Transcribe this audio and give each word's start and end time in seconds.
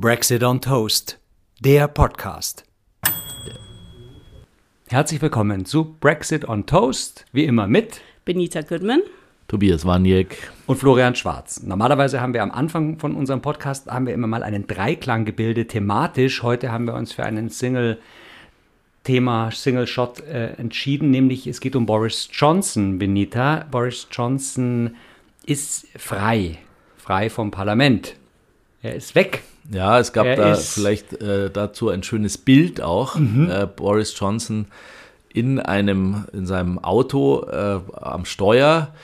Brexit 0.00 0.44
on 0.44 0.60
Toast, 0.60 1.18
der 1.58 1.88
Podcast. 1.88 2.62
Herzlich 4.86 5.20
willkommen 5.20 5.64
zu 5.64 5.96
Brexit 5.98 6.48
on 6.48 6.66
Toast, 6.66 7.24
wie 7.32 7.42
immer 7.42 7.66
mit 7.66 8.00
Benita 8.24 8.60
Goodman, 8.60 9.00
Tobias 9.48 9.84
Waniek 9.84 10.52
und 10.68 10.76
Florian 10.76 11.16
Schwarz. 11.16 11.64
Normalerweise 11.64 12.20
haben 12.20 12.32
wir 12.32 12.44
am 12.44 12.52
Anfang 12.52 13.00
von 13.00 13.16
unserem 13.16 13.42
Podcast 13.42 13.88
haben 13.88 14.06
wir 14.06 14.14
immer 14.14 14.28
mal 14.28 14.44
einen 14.44 14.68
Dreiklang 14.68 15.24
gebildet, 15.24 15.70
thematisch. 15.70 16.44
Heute 16.44 16.70
haben 16.70 16.84
wir 16.84 16.94
uns 16.94 17.12
für 17.12 17.24
einen 17.24 17.48
Single 17.48 17.98
Thema 19.02 19.50
Single 19.50 19.88
Shot 19.88 20.20
äh, 20.20 20.52
entschieden, 20.58 21.10
nämlich 21.10 21.48
es 21.48 21.58
geht 21.60 21.74
um 21.74 21.86
Boris 21.86 22.28
Johnson, 22.32 23.00
Benita. 23.00 23.66
Boris 23.68 24.06
Johnson 24.12 24.94
ist 25.44 25.88
frei, 25.96 26.58
frei 26.98 27.28
vom 27.28 27.50
Parlament. 27.50 28.14
Er 28.80 28.94
ist 28.94 29.16
weg. 29.16 29.42
Ja, 29.70 29.98
es 29.98 30.12
gab 30.12 30.26
Er 30.26 30.36
da 30.36 30.54
vielleicht 30.54 31.20
äh, 31.20 31.50
dazu 31.50 31.88
ein 31.90 32.02
schönes 32.02 32.38
Bild 32.38 32.80
auch. 32.80 33.16
Mhm. 33.16 33.50
Äh, 33.50 33.66
Boris 33.66 34.14
Johnson 34.18 34.66
in 35.32 35.60
einem, 35.60 36.24
in 36.32 36.46
seinem 36.46 36.78
Auto 36.78 37.46
äh, 37.46 37.80
am 38.00 38.24
Steuer 38.24 38.94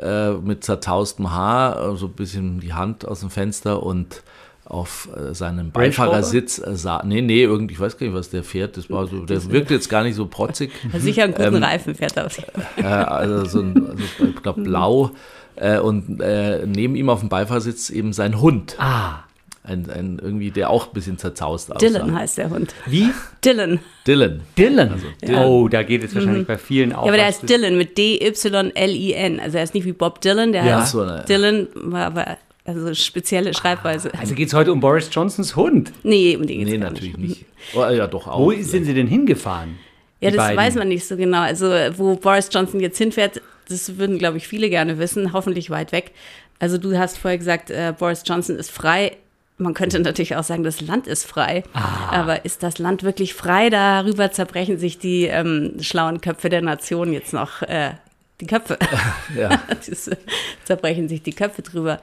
äh, 0.00 0.32
mit 0.32 0.64
zerzaustem 0.64 1.30
Haar, 1.30 1.92
äh, 1.92 1.96
so 1.96 2.06
ein 2.06 2.12
bisschen 2.12 2.60
die 2.60 2.72
Hand 2.72 3.06
aus 3.06 3.20
dem 3.20 3.30
Fenster 3.30 3.82
und 3.82 4.22
auf 4.64 5.10
äh, 5.14 5.34
seinem 5.34 5.70
Beifahrersitz 5.72 6.56
sah, 6.56 7.02
nee, 7.04 7.20
nee, 7.20 7.42
irgendwie, 7.42 7.74
ich 7.74 7.80
weiß 7.80 7.98
gar 7.98 8.06
nicht, 8.06 8.16
was 8.16 8.30
der 8.30 8.42
fährt, 8.42 8.78
das 8.78 8.88
war 8.88 9.06
so, 9.06 9.26
der 9.26 9.44
wirkt 9.50 9.70
jetzt 9.70 9.90
gar 9.90 10.02
nicht 10.02 10.14
so 10.14 10.26
protzig. 10.26 10.72
Also 10.92 11.04
sicher 11.04 11.24
einen 11.24 11.34
guten 11.34 11.56
Ähm, 11.56 11.62
Reifen 11.62 11.94
fährt 11.94 12.16
er 12.16 12.30
also 13.10 13.44
so 13.44 13.60
ein, 13.60 13.90
also 13.90 14.02
ich 14.24 14.42
glaube 14.42 14.62
blau. 14.62 15.10
Äh, 15.56 15.78
und 15.78 16.18
neben 16.18 16.96
ihm 16.96 17.10
auf 17.10 17.20
dem 17.20 17.28
Beifahrersitz 17.28 17.90
eben 17.90 18.12
sein 18.12 18.40
Hund. 18.40 18.74
Ah, 18.78 19.24
Ein, 19.66 19.88
ein 19.88 20.18
irgendwie, 20.22 20.50
der 20.50 20.68
auch 20.68 20.88
ein 20.88 20.92
bisschen 20.92 21.16
zerzaust 21.16 21.70
aussah. 21.74 21.78
Dylan 21.78 22.14
heißt 22.14 22.36
der 22.36 22.50
Hund. 22.50 22.74
wie? 22.84 23.08
Dylan. 23.42 23.80
Dylan. 24.06 24.42
Dylan. 24.58 25.00
Dylan. 25.26 25.44
Oh, 25.46 25.68
da 25.68 25.82
geht 25.82 26.04
es 26.04 26.14
wahrscheinlich 26.14 26.46
bei 26.46 26.58
vielen 26.58 26.92
auch. 26.92 27.04
Ja, 27.06 27.08
aber 27.08 27.16
der 27.16 27.26
heißt 27.26 27.48
Dylan 27.48 27.78
mit 27.78 27.96
D-Y-L-I-N. 27.96 29.40
Also 29.40 29.56
er 29.56 29.64
ist 29.64 29.72
nicht 29.74 29.86
wie 29.86 29.92
Bob 29.92 30.20
Dylan, 30.20 30.52
der 30.52 30.64
Ja. 30.64 30.80
heißt 30.82 30.92
so, 30.92 31.04
ne. 31.04 31.24
Dylan, 31.26 31.68
war 31.74 32.06
aber 32.06 32.36
also 32.66 32.92
spezielle 32.94 33.54
Schreibweise. 33.54 34.10
Also 34.18 34.34
geht 34.34 34.48
es 34.48 34.54
heute 34.54 34.70
um 34.72 34.80
Boris 34.80 35.08
Johnsons 35.10 35.56
Hund. 35.56 35.92
nee, 36.02 36.36
um 36.36 36.46
den 36.46 36.58
geht's 36.58 36.70
Nee, 36.70 36.78
gar 36.78 36.90
natürlich 36.90 37.16
nicht. 37.16 37.28
nicht. 37.40 37.44
Oh, 37.74 37.84
ja, 37.90 38.06
doch 38.06 38.26
auch. 38.28 38.40
Wo 38.40 38.52
sind 38.52 38.84
sie 38.84 38.94
denn 38.94 39.06
hingefahren? 39.06 39.78
Ja, 40.20 40.30
das 40.30 40.36
beiden? 40.38 40.56
weiß 40.58 40.74
man 40.76 40.88
nicht 40.88 41.06
so 41.06 41.16
genau. 41.16 41.40
Also 41.40 41.66
wo 41.96 42.16
Boris 42.16 42.48
Johnson 42.52 42.80
jetzt 42.80 42.98
hinfährt, 42.98 43.40
das 43.68 43.98
würden, 43.98 44.18
glaube 44.18 44.36
ich, 44.38 44.46
viele 44.48 44.68
gerne 44.70 44.98
wissen. 44.98 45.32
Hoffentlich 45.32 45.70
weit 45.70 45.92
weg. 45.92 46.12
Also 46.58 46.78
du 46.78 46.96
hast 46.98 47.18
vorher 47.18 47.38
gesagt, 47.38 47.70
äh, 47.70 47.92
Boris 47.98 48.22
Johnson 48.26 48.56
ist 48.56 48.70
frei. 48.70 49.16
Man 49.56 49.72
könnte 49.74 50.00
natürlich 50.00 50.34
auch 50.34 50.42
sagen, 50.42 50.64
das 50.64 50.80
Land 50.80 51.06
ist 51.06 51.24
frei. 51.24 51.62
Ah. 51.74 52.10
Aber 52.10 52.44
ist 52.44 52.62
das 52.62 52.78
Land 52.78 53.04
wirklich 53.04 53.34
frei? 53.34 53.70
Darüber 53.70 54.32
zerbrechen 54.32 54.78
sich 54.78 54.98
die 54.98 55.26
ähm, 55.26 55.76
schlauen 55.80 56.20
Köpfe 56.20 56.48
der 56.48 56.62
Nation 56.62 57.12
jetzt 57.12 57.32
noch 57.32 57.62
äh, 57.62 57.92
die 58.40 58.46
Köpfe. 58.46 58.78
Ja. 59.36 59.62
Äh, 59.68 60.16
zerbrechen 60.64 61.08
sich 61.08 61.22
die 61.22 61.32
Köpfe 61.32 61.62
drüber. 61.62 62.00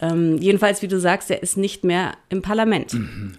Ähm, 0.00 0.38
jedenfalls, 0.38 0.82
wie 0.82 0.88
du 0.88 1.00
sagst, 1.00 1.30
er 1.30 1.42
ist 1.42 1.56
nicht 1.56 1.84
mehr 1.84 2.14
im 2.28 2.42
Parlament. 2.42 2.96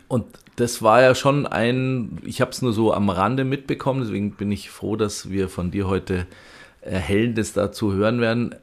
Und 0.07 0.25
das 0.55 0.81
war 0.81 1.01
ja 1.01 1.13
schon 1.13 1.45
ein, 1.45 2.19
ich 2.25 2.41
habe 2.41 2.51
es 2.51 2.61
nur 2.61 2.73
so 2.73 2.93
am 2.93 3.09
Rande 3.09 3.43
mitbekommen, 3.43 4.01
deswegen 4.01 4.31
bin 4.31 4.51
ich 4.51 4.69
froh, 4.69 4.95
dass 4.95 5.29
wir 5.29 5.49
von 5.49 5.71
dir 5.71 5.87
heute 5.87 6.25
Erhellendes 6.81 7.53
dazu 7.53 7.93
hören 7.93 8.21
werden. 8.21 8.55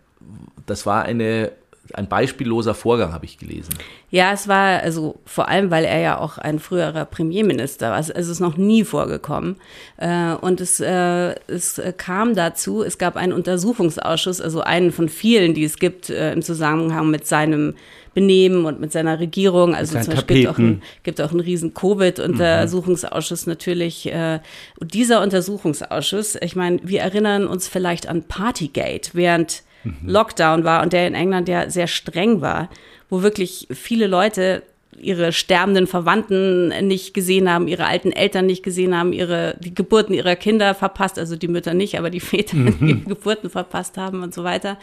Das 0.67 0.87
war 0.87 1.05
eine, 1.05 1.53
ein 1.92 2.08
beispielloser 2.08 2.74
Vorgang, 2.74 3.12
habe 3.12 3.27
ich 3.27 3.36
gelesen. 3.38 3.74
Ja, 4.10 4.32
es 4.32 4.48
war 4.48 4.80
also 4.80 5.20
vor 5.27 5.48
allem, 5.48 5.70
weil 5.70 5.84
er 5.84 6.00
ja 6.00 6.18
auch 6.18 6.38
ein 6.38 6.58
früherer 6.58 7.04
Premierminister 7.04 7.91
war. 7.91 7.96
Also 7.96 8.12
es 8.14 8.28
ist 8.28 8.41
noch 8.41 8.56
nie 8.56 8.84
vorgekommen. 8.84 9.56
Äh, 9.98 10.32
Und 10.34 10.60
es, 10.60 10.80
äh, 10.80 11.34
es 11.46 11.80
kam 11.98 12.34
dazu, 12.34 12.82
es 12.82 12.96
gab 12.96 13.16
einen 13.16 13.32
Untersuchungsausschuss, 13.32 14.41
also 14.41 14.62
einen 14.62 14.92
von 14.92 15.09
vielen, 15.09 15.53
die 15.53 15.64
es 15.64 15.78
gibt 15.78 16.10
äh, 16.10 16.32
im 16.32 16.42
Zusammenhang 16.42 17.10
mit 17.10 17.26
seinem 17.26 17.75
Benehmen 18.14 18.64
und 18.64 18.80
mit 18.80 18.92
seiner 18.92 19.19
Regierung. 19.19 19.75
Also 19.75 19.98
zum 20.00 20.14
Beispiel 20.14 20.36
gibt 20.42 20.48
auch, 20.48 20.59
ein, 20.59 20.82
gibt 21.03 21.20
auch 21.20 21.32
einen 21.32 21.41
riesen 21.41 21.75
Covid-Untersuchungsausschuss 21.75 23.47
natürlich. 23.47 24.06
äh, 24.06 24.41
Und 24.78 24.94
dieser 24.94 25.20
Untersuchungsausschuss, 25.20 26.36
ich 26.41 26.56
meine, 26.56 26.78
wir 26.82 27.00
erinnern 27.00 27.47
uns 27.47 27.69
vielleicht 27.69 28.09
an 28.09 28.22
Partygate, 28.22 29.10
während 29.12 29.64
Lockdown 30.05 30.65
war 30.65 30.83
und 30.83 30.93
der 30.93 31.06
in 31.06 31.15
England 31.15 31.49
ja 31.49 31.71
sehr 31.71 31.87
streng 31.87 32.41
war, 32.41 32.69
wo 33.09 33.22
wirklich 33.22 33.69
viele 33.71 34.06
Leute 34.06 34.62
ihre 35.00 35.33
sterbenden 35.33 35.87
Verwandten 35.87 36.69
nicht 36.87 37.15
gesehen 37.15 37.50
haben, 37.50 37.69
ihre 37.69 37.87
alten 37.87 38.12
Eltern 38.12 38.47
nicht 38.47 38.62
gesehen 38.62 38.97
haben, 38.97 39.12
ihre, 39.12 39.56
die 39.61 39.75
Geburten 39.75 40.15
ihrer 40.15 40.37
Kinder 40.37 40.75
verpasst, 40.75 41.19
also 41.19 41.37
die 41.37 41.49
Mütter 41.49 41.75
nicht, 41.75 41.99
aber 41.99 42.11
die 42.11 42.21
Väter 42.21 42.56
die 42.56 43.05
Geburten 43.05 43.50
verpasst 43.50 43.97
haben 43.97 44.22
und 44.22 44.33
so 44.33 44.45
weiter, 44.45 44.78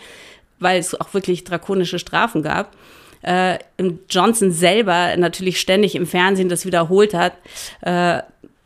weil 0.60 0.80
es 0.80 1.00
auch 1.00 1.14
wirklich 1.14 1.44
drakonische 1.44 2.00
Strafen 2.00 2.44
gab. 2.44 2.76
Äh, 3.22 3.60
Johnson 4.10 4.52
selber 4.52 5.16
natürlich 5.18 5.60
ständig 5.60 5.96
im 5.96 6.08
Fernsehen 6.08 6.50
das 6.50 6.66
wiederholt 6.66 7.14
hat. 7.14 7.34
Äh, 7.82 8.24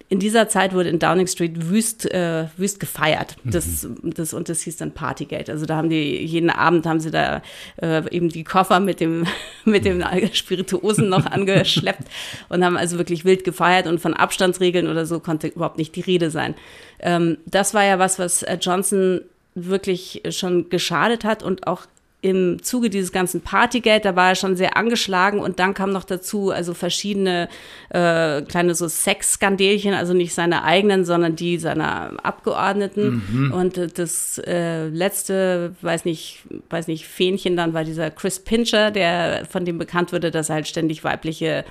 in 0.08 0.20
dieser 0.20 0.48
Zeit 0.48 0.74
wurde 0.74 0.90
in 0.90 1.00
Downing 1.00 1.26
Street 1.26 1.70
wüst, 1.70 2.12
äh, 2.12 2.46
wüst 2.58 2.80
gefeiert. 2.80 3.38
Das, 3.44 3.88
das, 4.04 4.34
und 4.34 4.50
das 4.50 4.62
hieß 4.62 4.78
dann 4.78 4.92
Partygate. 4.92 5.52
Also 5.52 5.66
da 5.66 5.78
haben 5.78 5.90
die, 5.90 6.24
jeden 6.24 6.52
Abend 6.52 6.86
haben 6.86 7.00
sie 7.00 7.10
da 7.10 7.42
äh, 7.82 8.08
eben 8.12 8.30
die 8.30 8.44
Koffer 8.44 8.80
mit 8.80 9.00
dem, 9.00 9.26
mit 9.66 9.84
dem 9.84 10.04
Spirituosen 10.32 11.10
noch 11.10 11.26
angeschleppt 11.26 12.04
und 12.50 12.64
haben 12.64 12.78
also 12.78 12.98
wirklich 13.00 13.26
wild 13.26 13.44
gefeiert 13.44 13.88
und 13.88 14.00
von 14.00 14.14
Abstandsregeln 14.14 14.88
oder 14.88 15.08
so 15.08 15.20
konnte 15.20 15.48
überhaupt 15.48 15.80
nicht 15.80 15.96
die 15.96 16.02
Rede 16.02 16.30
sein. 16.30 16.54
Ähm, 17.00 17.38
das 17.48 17.74
war 17.74 17.84
ja 17.84 17.98
was, 17.98 18.20
was 18.20 18.44
äh, 18.44 18.60
Johnson 18.62 19.22
wirklich 19.56 20.22
schon 20.30 20.70
geschadet 20.70 21.24
hat 21.24 21.42
und 21.42 21.66
auch 21.66 21.88
im 22.26 22.64
Zuge 22.64 22.90
dieses 22.90 23.12
ganzen 23.12 23.42
Partygate, 23.42 24.02
da 24.02 24.16
war 24.16 24.30
er 24.30 24.36
schon 24.36 24.56
sehr 24.56 24.78
angeschlagen 24.78 25.40
und 25.40 25.60
dann 25.60 25.76
kam 25.76 25.92
noch 25.92 26.04
dazu, 26.04 26.50
also 26.50 26.74
verschiedene 26.74 27.48
äh, 27.90 28.42
kleine 28.42 28.74
so 28.74 28.88
Sexskandelchen, 28.88 29.94
also 29.94 30.16
nicht 30.16 30.34
seine 30.34 30.64
eigenen, 30.64 31.06
sondern 31.06 31.36
die 31.36 31.60
seiner 31.60 32.14
Abgeordneten. 32.24 33.52
Und 33.54 33.78
äh, 33.78 33.90
das 33.94 34.42
äh, 34.44 34.88
letzte, 34.88 35.76
weiß 35.84 36.06
nicht, 36.06 36.40
weiß 36.72 36.88
nicht, 36.88 37.06
Fähnchen 37.06 37.56
dann 37.56 37.76
war 37.76 37.84
dieser 37.84 38.10
Chris 38.10 38.40
Pincher, 38.40 38.90
der 38.90 39.46
von 39.48 39.64
dem 39.64 39.78
bekannt 39.78 40.12
wurde, 40.12 40.32
dass 40.32 40.50
er 40.50 40.56
halt 40.56 40.68
ständig 40.68 41.04
weibliche 41.04 41.64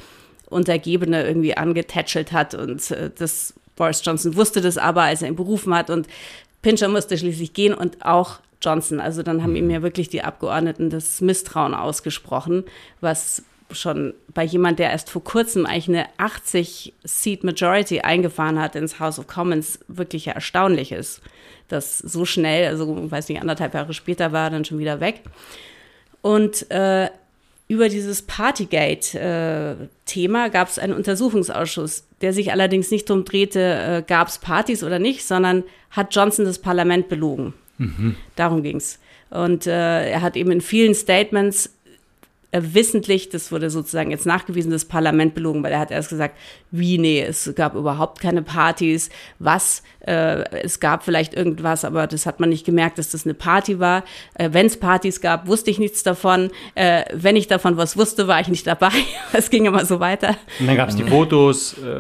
Untergebene 0.51 1.27
irgendwie 1.27 1.57
angetätschelt 1.57 2.31
hat 2.31 2.55
und 2.55 2.93
äh, 2.93 3.11
das 3.19 3.55
Boris 3.75 4.03
Johnson 4.05 4.37
wusste 4.37 4.61
das 4.61 4.79
aber, 4.79 5.03
als 5.03 5.21
er 5.21 5.27
ihn 5.27 5.35
berufen 5.35 5.75
hat 5.75 5.91
und 5.91 6.07
Pincher 6.63 6.87
musste 6.87 7.19
schließlich 7.19 7.55
gehen 7.55 7.75
und 7.75 8.07
auch 8.07 8.39
Johnson. 8.65 9.01
Also 9.01 9.23
dann 9.23 9.43
haben 9.43 9.57
ihm 9.57 9.71
ja 9.71 9.83
wirklich 9.83 10.09
die 10.09 10.23
Abgeordneten 10.23 10.91
das 10.91 11.21
Misstrauen 11.21 11.75
ausgesprochen, 11.75 12.65
was 13.01 13.43
schon 13.71 14.15
bei 14.33 14.45
jemand, 14.45 14.79
der 14.79 14.91
erst 14.91 15.11
vor 15.11 15.25
kurzem 15.25 15.67
eigentlich 15.67 15.89
eine 15.89 16.07
80-Seat-Majority 16.19 18.01
eingefahren 18.01 18.61
hat 18.61 18.77
ins 18.77 19.01
House 19.01 19.19
of 19.19 19.27
Commons, 19.27 19.81
wirklich 19.89 20.27
ja 20.27 20.35
erstaunlich 20.35 20.93
ist. 20.93 21.21
Das 21.69 21.99
so 21.99 22.25
schnell, 22.25 22.69
also 22.69 23.11
weiß 23.11 23.29
nicht, 23.29 23.41
anderthalb 23.41 23.75
Jahre 23.75 23.93
später 23.95 24.31
war 24.33 24.45
er 24.45 24.51
dann 24.51 24.65
schon 24.65 24.79
wieder 24.79 25.01
weg. 25.01 25.23
Und 26.21 26.71
äh, 26.71 27.09
über 27.67 27.89
dieses 27.89 28.21
Partygate-Thema 28.23 30.51
gab 30.51 30.69
es 30.69 30.79
einen 30.79 30.93
Untersuchungsausschuss, 30.93 32.05
der 32.21 32.35
sich 32.35 32.53
allerdings 32.53 32.91
nicht 32.91 33.09
darum 33.09 33.25
drehte, 33.25 33.61
äh, 33.61 34.03
gab 34.07 34.29
es 34.29 34.37
Partys 34.39 34.85
oder 34.85 34.99
nicht, 34.99 35.25
sondern 35.25 35.65
hat 35.91 36.15
Johnson 36.15 36.45
das 36.45 36.59
Parlament 36.59 37.09
belogen. 37.09 37.55
Darum 38.37 38.63
ging's. 38.63 38.99
Und 39.31 39.67
äh, 39.67 40.11
er 40.11 40.23
hat 40.23 40.37
eben 40.37 40.51
in 40.53 40.61
vielen 40.61 40.95
Statements 40.95 41.71
äh, 42.55 42.61
wissentlich, 42.73 43.31
das 43.31 43.51
wurde 43.51 43.69
sozusagen 43.69 44.13
jetzt 44.13 44.27
nachgewiesen, 44.27 44.71
das 44.71 44.85
Parlament 44.85 45.35
belogen, 45.35 45.65
weil 45.65 45.73
er 45.73 45.81
hat 45.81 45.91
erst 45.91 46.09
gesagt, 46.09 46.37
wie, 46.71 46.99
nee, 46.99 47.21
es 47.21 47.53
gab 47.57 47.75
überhaupt 47.75 48.21
keine 48.21 48.43
Partys, 48.43 49.11
was, 49.41 49.83
äh, 50.07 50.45
es 50.63 50.79
gab 50.79 51.03
vielleicht 51.03 51.35
irgendwas, 51.35 51.85
aber 51.85 52.07
das 52.07 52.27
hat 52.27 52.39
man 52.39 52.51
nicht 52.51 52.65
gemerkt, 52.65 52.99
dass 52.99 53.11
das 53.11 53.27
eine 53.27 53.35
Party 53.35 53.81
war. 53.81 54.05
Äh, 54.35 54.51
Wenn 54.53 54.67
es 54.67 54.79
Partys 54.79 55.21
gab, 55.21 55.49
wusste 55.49 55.73
ich 55.73 55.81
nichts 55.81 56.05
davon. 56.05 56.51
Äh, 56.77 57.03
wenn 57.13 57.35
ich 57.35 57.49
davon 57.49 57.77
was 57.77 57.97
wusste, 57.97 58.29
war 58.29 58.41
ich 58.41 58.47
nicht 58.47 58.69
dabei. 58.69 58.93
Es 59.33 59.51
ging 59.51 59.65
immer 59.65 59.85
so 59.85 59.99
weiter. 59.99 60.37
Und 60.61 60.69
dann 60.69 60.77
gab 60.77 60.91
es 60.91 60.95
die 60.95 61.03
Fotos 61.03 61.77
äh, 61.79 61.99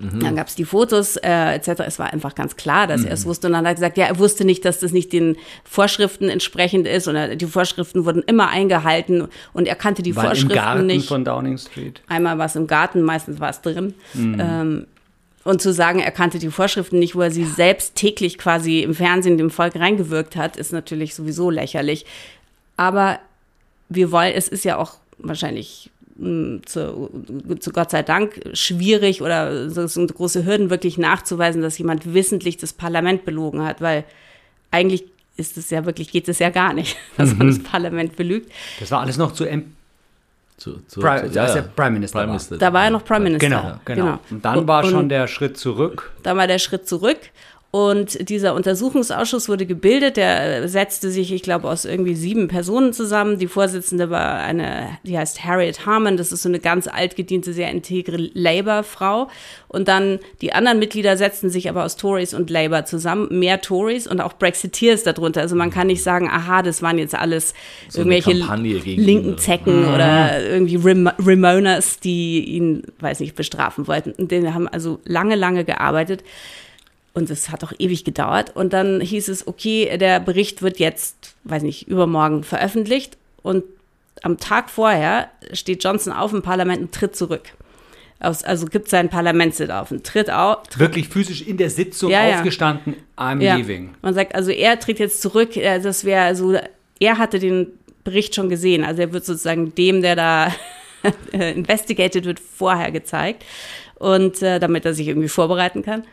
und 0.00 0.22
Dann 0.22 0.36
gab 0.36 0.46
es 0.46 0.54
die 0.54 0.64
Fotos 0.64 1.16
äh, 1.16 1.54
etc. 1.56 1.82
Es 1.86 1.98
war 1.98 2.12
einfach 2.12 2.36
ganz 2.36 2.54
klar, 2.54 2.86
dass 2.86 3.04
er 3.04 3.12
es 3.12 3.26
wusste. 3.26 3.48
Und 3.48 3.54
dann 3.54 3.66
hat 3.66 3.72
er 3.72 3.74
gesagt, 3.74 3.96
ja, 3.98 4.06
er 4.06 4.18
wusste 4.18 4.44
nicht, 4.44 4.64
dass 4.64 4.78
das 4.78 4.92
nicht 4.92 5.12
den 5.12 5.36
Vorschriften 5.64 6.28
entsprechend 6.28 6.86
ist. 6.86 7.08
Und 7.08 7.16
er, 7.16 7.34
die 7.34 7.46
Vorschriften 7.46 8.04
wurden 8.04 8.22
immer 8.22 8.48
eingehalten. 8.48 9.26
Und 9.52 9.66
er 9.66 9.74
kannte 9.74 10.02
die 10.02 10.14
war 10.14 10.24
im 10.24 10.28
Vorschriften 10.28 10.54
Garten 10.54 10.86
nicht. 10.86 11.08
von 11.08 11.24
Downing 11.24 11.58
Street. 11.58 12.00
Einmal 12.06 12.38
war 12.38 12.46
es 12.46 12.54
im 12.54 12.68
Garten, 12.68 13.02
meistens 13.02 13.40
war 13.40 13.50
es 13.50 13.60
drin. 13.60 13.94
Ähm, 14.14 14.86
und 15.42 15.62
zu 15.62 15.72
sagen, 15.72 15.98
er 15.98 16.10
kannte 16.12 16.38
die 16.38 16.50
Vorschriften 16.50 16.98
nicht, 16.98 17.16
wo 17.16 17.22
er 17.22 17.30
sie 17.30 17.44
selbst 17.44 17.94
täglich 17.94 18.38
quasi 18.38 18.80
im 18.80 18.94
Fernsehen 18.94 19.38
dem 19.38 19.50
Volk 19.50 19.76
reingewirkt 19.76 20.36
hat, 20.36 20.56
ist 20.56 20.72
natürlich 20.72 21.14
sowieso 21.14 21.50
lächerlich. 21.50 22.06
Aber 22.76 23.18
wir 23.88 24.12
wollen, 24.12 24.32
es 24.34 24.46
ist 24.46 24.64
ja 24.64 24.76
auch 24.76 24.94
wahrscheinlich 25.18 25.90
zu, 26.18 27.10
zu 27.60 27.70
Gott 27.70 27.90
sei 27.90 28.02
Dank 28.02 28.40
schwierig 28.52 29.22
oder 29.22 29.70
so 29.70 29.86
sind 29.86 30.12
große 30.14 30.44
Hürden 30.44 30.68
wirklich 30.68 30.98
nachzuweisen, 30.98 31.62
dass 31.62 31.78
jemand 31.78 32.12
wissentlich 32.12 32.56
das 32.56 32.72
Parlament 32.72 33.24
belogen 33.24 33.62
hat, 33.62 33.80
weil 33.80 34.04
eigentlich 34.72 35.04
ist 35.36 35.56
es 35.56 35.70
ja 35.70 35.86
wirklich, 35.86 36.10
geht 36.10 36.28
es 36.28 36.40
ja 36.40 36.50
gar 36.50 36.72
nicht, 36.72 36.96
dass 37.16 37.34
man 37.36 37.46
das 37.46 37.62
Parlament 37.62 38.16
belügt. 38.16 38.50
Das 38.80 38.90
war 38.90 39.00
alles 39.00 39.16
noch 39.16 39.32
zu 39.32 39.44
M 39.44 39.74
Zu, 40.56 40.80
zu, 40.88 41.00
Prime, 41.00 41.30
zu, 41.30 41.40
als 41.40 41.52
der 41.52 41.62
Prime 41.62 41.92
Minister 41.92 42.18
Prime 42.18 42.26
war. 42.26 42.34
Minister. 42.34 42.58
Da 42.58 42.72
war 42.72 42.84
er 42.84 42.90
noch 42.90 43.04
Prime 43.04 43.24
Minister. 43.24 43.80
Genau, 43.84 44.02
genau, 44.02 44.18
Und 44.30 44.44
dann 44.44 44.66
war 44.66 44.84
schon 44.84 45.08
der 45.08 45.28
Schritt 45.28 45.56
zurück. 45.56 46.10
Dann 46.24 46.36
war 46.36 46.48
der 46.48 46.58
Schritt 46.58 46.88
zurück. 46.88 47.18
Und 47.70 48.30
dieser 48.30 48.54
Untersuchungsausschuss 48.54 49.50
wurde 49.50 49.66
gebildet. 49.66 50.16
Der 50.16 50.66
setzte 50.68 51.10
sich, 51.10 51.32
ich 51.32 51.42
glaube, 51.42 51.68
aus 51.68 51.84
irgendwie 51.84 52.14
sieben 52.14 52.48
Personen 52.48 52.94
zusammen. 52.94 53.38
Die 53.38 53.46
Vorsitzende 53.46 54.08
war 54.08 54.36
eine, 54.36 54.96
die 55.02 55.18
heißt 55.18 55.44
Harriet 55.44 55.84
Harman. 55.84 56.16
Das 56.16 56.32
ist 56.32 56.42
so 56.42 56.48
eine 56.48 56.60
ganz 56.60 56.86
altgediente, 56.86 57.52
sehr 57.52 57.70
integre 57.70 58.30
Labour-Frau. 58.32 59.28
Und 59.68 59.86
dann 59.86 60.18
die 60.40 60.54
anderen 60.54 60.78
Mitglieder 60.78 61.18
setzten 61.18 61.50
sich 61.50 61.68
aber 61.68 61.84
aus 61.84 61.96
Tories 61.96 62.32
und 62.32 62.48
Labour 62.48 62.86
zusammen. 62.86 63.38
Mehr 63.38 63.60
Tories 63.60 64.06
und 64.06 64.22
auch 64.22 64.32
Brexiteers 64.32 65.02
darunter. 65.02 65.42
Also 65.42 65.54
man 65.54 65.70
kann 65.70 65.88
nicht 65.88 66.02
sagen, 66.02 66.30
aha, 66.30 66.62
das 66.62 66.80
waren 66.80 66.96
jetzt 66.96 67.14
alles 67.14 67.52
So 67.90 67.98
irgendwelche 67.98 68.32
linken. 68.32 69.36
Zecken 69.36 69.92
oder 69.92 70.42
irgendwie 70.42 70.76
Rim 70.76 71.10
Ramonas, 71.18 72.00
die 72.00 72.44
ihn, 72.44 72.84
weiß 72.98 73.20
nicht, 73.20 73.34
bestrafen 73.34 73.86
wollten. 73.86 74.12
Und 74.12 74.32
die 74.32 74.48
haben 74.48 74.68
also 74.68 75.00
lange, 75.04 75.34
lange 75.34 75.66
gearbeitet. 75.66 76.24
Und 77.18 77.28
es 77.30 77.50
hat 77.50 77.64
auch 77.64 77.72
ewig 77.78 78.04
gedauert. 78.04 78.54
Und 78.54 78.72
dann 78.72 79.00
hieß 79.00 79.28
es, 79.28 79.46
okay, 79.46 79.98
der 79.98 80.20
Bericht 80.20 80.62
wird 80.62 80.78
jetzt, 80.78 81.34
weiß 81.44 81.62
nicht, 81.64 81.88
übermorgen 81.88 82.44
veröffentlicht. 82.44 83.16
Und 83.42 83.64
am 84.22 84.38
Tag 84.38 84.70
vorher 84.70 85.28
steht 85.52 85.82
Johnson 85.84 86.12
auf 86.12 86.32
im 86.32 86.42
Parlament 86.42 86.80
und 86.80 86.92
tritt 86.94 87.16
zurück. 87.16 87.42
Aus, 88.20 88.42
also 88.42 88.66
gibt 88.66 88.88
seinen 88.88 89.08
Parlamentssitz 89.10 89.70
auf 89.70 89.90
und 89.90 90.04
tritt 90.04 90.30
auf. 90.30 90.58
Wirklich 90.76 91.08
physisch 91.08 91.42
in 91.42 91.56
der 91.56 91.70
Sitzung 91.70 92.10
Ja, 92.10 92.26
ja. 92.26 92.36
aufgestanden, 92.36 92.96
I'm 93.16 93.40
Ja. 93.42 93.54
leaving. 93.56 93.94
Man 94.02 94.14
sagt, 94.14 94.34
also 94.34 94.50
er 94.50 94.78
tritt 94.80 94.98
jetzt 94.98 95.22
zurück. 95.22 95.56
äh, 95.56 95.78
Das 95.80 96.04
wäre 96.04 96.34
so, 96.34 96.56
er 97.00 97.18
hatte 97.18 97.38
den 97.38 97.68
Bericht 98.04 98.34
schon 98.34 98.48
gesehen. 98.48 98.82
Also 98.84 99.02
er 99.02 99.12
wird 99.12 99.24
sozusagen 99.24 99.74
dem, 99.74 100.02
der 100.02 100.16
da 100.16 100.52
investigated 101.32 102.24
wird, 102.24 102.40
vorher 102.40 102.90
gezeigt. 102.90 103.44
Und 103.96 104.42
äh, 104.42 104.58
damit 104.60 104.84
er 104.84 104.94
sich 104.94 105.08
irgendwie 105.08 105.28
vorbereiten 105.28 105.82
kann. 105.82 106.04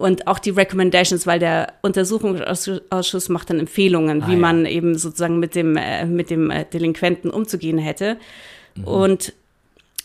Und 0.00 0.26
auch 0.26 0.38
die 0.38 0.48
Recommendations, 0.48 1.26
weil 1.26 1.38
der 1.38 1.74
Untersuchungsausschuss 1.82 3.28
macht 3.28 3.50
dann 3.50 3.58
Empfehlungen, 3.58 4.22
Ah, 4.22 4.28
wie 4.28 4.32
ja. 4.32 4.38
man 4.38 4.64
eben 4.64 4.96
sozusagen 4.96 5.38
mit 5.38 5.54
dem, 5.54 5.76
äh, 5.76 6.06
mit 6.06 6.30
dem 6.30 6.50
äh, 6.50 6.64
Delinquenten 6.64 7.30
umzugehen 7.30 7.76
hätte. 7.76 8.16
Und 8.86 9.34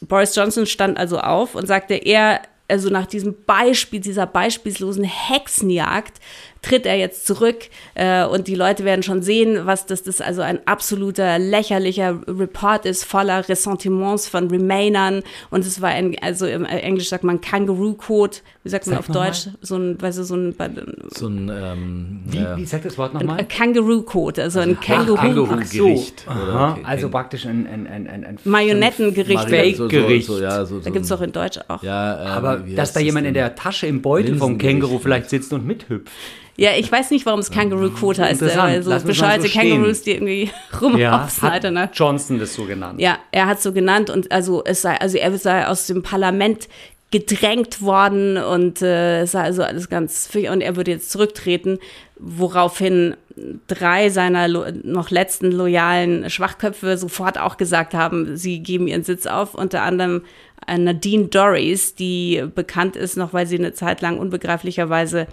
Boris 0.02 0.36
Johnson 0.36 0.66
stand 0.66 0.98
also 0.98 1.20
auf 1.20 1.56
und 1.56 1.66
sagte, 1.66 1.94
er, 1.94 2.42
also 2.68 2.90
nach 2.90 3.06
diesem 3.06 3.36
Beispiel, 3.46 4.02
dieser 4.02 4.26
beispielslosen 4.26 5.06
Hexenjagd, 5.06 6.20
tritt 6.66 6.86
er 6.88 6.96
jetzt 6.98 7.28
zurück 7.28 7.58
äh, 7.94 8.26
und 8.26 8.48
die 8.48 8.56
Leute 8.56 8.84
werden 8.86 9.04
schon 9.04 9.22
sehen, 9.22 9.62
was 9.66 9.86
das, 9.86 10.02
das 10.02 10.20
also 10.20 10.42
ein 10.42 10.60
absoluter 10.66 11.38
lächerlicher 11.38 12.20
Report 12.28 12.86
ist, 12.88 13.04
voller 13.06 13.48
Ressentiments 13.48 14.28
von 14.28 14.50
Remainern 14.50 15.22
und 15.52 15.66
es 15.66 15.80
war 15.82 15.90
ein, 15.90 16.16
also 16.22 16.48
im 16.48 16.66
Englisch 16.66 17.10
sagt 17.10 17.24
man 17.24 17.40
Kangaroo-Code, 17.40 18.38
wie 18.64 18.70
sagt 18.70 18.88
man 18.88 18.94
Sag 18.96 19.00
auf 19.02 19.10
noch 19.10 19.16
mal. 19.16 19.28
Deutsch, 19.28 19.48
so 19.62 19.76
ein, 19.76 20.02
weißt 20.02 20.18
du, 20.18 20.24
so 20.24 20.36
ein, 20.36 20.56
So 21.14 21.28
ein 21.28 21.52
ähm, 21.54 22.20
Wie, 22.26 22.38
ja, 22.38 22.58
wie 22.58 22.66
sagt 22.66 22.86
das 22.86 22.98
Wort 22.98 23.14
nochmal? 23.14 23.46
Kangaroo-Code, 23.46 24.42
also 24.42 24.60
ein 24.60 24.80
Känguru, 24.80 25.16
Känguru-Gericht. 25.18 26.24
Aha, 26.28 26.44
Oder- 26.44 26.72
okay, 26.72 26.82
also 26.84 27.10
praktisch 27.10 27.46
ein, 27.46 27.68
ein, 27.68 27.86
ein, 27.88 28.08
ein, 28.08 28.24
ein 28.26 28.40
Marionettengericht. 28.44 29.50
Fake- 29.50 29.76
so, 29.78 29.84
so, 29.84 29.90
Gericht. 29.90 30.28
so, 30.28 30.40
ja, 30.42 30.66
so, 30.66 30.78
so 30.78 30.82
Da 30.82 30.90
gibt 30.90 31.06
es 31.06 31.12
auch 31.12 31.22
in 31.22 31.32
Deutsch 31.32 31.60
auch. 31.68 31.84
Ja, 31.84 32.22
ähm, 32.22 32.28
Aber 32.28 32.58
dass 32.76 32.94
da 32.94 33.00
jemand 33.00 33.28
in 33.28 33.34
der 33.36 33.56
Tasche 33.56 33.86
im 33.88 34.02
Beutel 34.02 34.38
vom 34.38 34.58
Känguru 34.58 34.98
vielleicht. 35.00 35.30
sitzt 35.30 35.54
und 35.54 35.66
mithüpft. 35.66 36.08
Ja, 36.58 36.72
ich 36.78 36.90
weiß 36.90 37.12
nicht, 37.12 37.26
warum 37.26 37.42
es 37.42 37.52
Kangaroo 37.52 37.90
heißt, 37.90 38.20
Interessant. 38.42 38.58
weil 38.58 38.84
so 38.84 39.08
bescheuerte 39.08 39.48
so. 39.48 39.60
Kangaroos, 39.60 40.04
die 40.04 40.12
irgendwie 40.12 40.52
rumhopsen, 40.82 41.44
hat 41.44 41.54
Alter, 41.54 41.72
ne? 41.72 41.90
Johnson 41.94 42.40
das 42.40 42.54
so 42.54 42.64
genannt. 42.64 43.00
Ja, 43.02 43.18
er 43.32 43.48
hat 43.48 43.62
so 43.62 43.74
genannt 43.74 44.10
und 44.10 44.32
also 44.32 44.64
es 44.64 44.82
sei, 44.82 45.00
also 45.00 45.18
er 45.18 45.38
sei 45.38 45.68
aus 45.68 45.88
dem 45.88 46.02
Parlament 46.02 46.70
gedrängt 47.12 47.82
worden 47.82 48.38
und 48.38 48.82
äh, 48.82 49.22
es 49.22 49.34
sei 49.34 49.42
also 49.42 49.64
alles 49.64 49.90
ganz 49.90 50.30
und 50.34 50.62
er 50.62 50.76
würde 50.76 50.92
jetzt 50.92 51.12
zurücktreten, 51.12 51.80
woraufhin 52.18 53.16
drei 53.68 54.10
seiner 54.10 54.48
noch 54.48 55.12
letzten 55.12 55.52
loyalen 55.52 56.30
Schwachköpfe 56.30 56.98
sofort 56.98 57.38
auch 57.38 57.58
gesagt 57.58 57.94
haben, 57.94 58.38
sie 58.38 58.60
geben 58.60 58.88
ihren 58.88 59.04
Sitz 59.04 59.28
auf, 59.28 59.56
unter 59.56 59.82
anderem 59.82 60.24
äh, 60.68 60.78
Nadine 60.78 61.26
Dorries, 61.26 61.96
die 61.96 62.44
bekannt 62.54 62.96
ist 62.96 63.18
noch, 63.18 63.34
weil 63.34 63.46
sie 63.46 63.58
eine 63.58 63.74
Zeit 63.74 64.02
lang 64.02 64.18
unbegreiflicherweise 64.18 65.28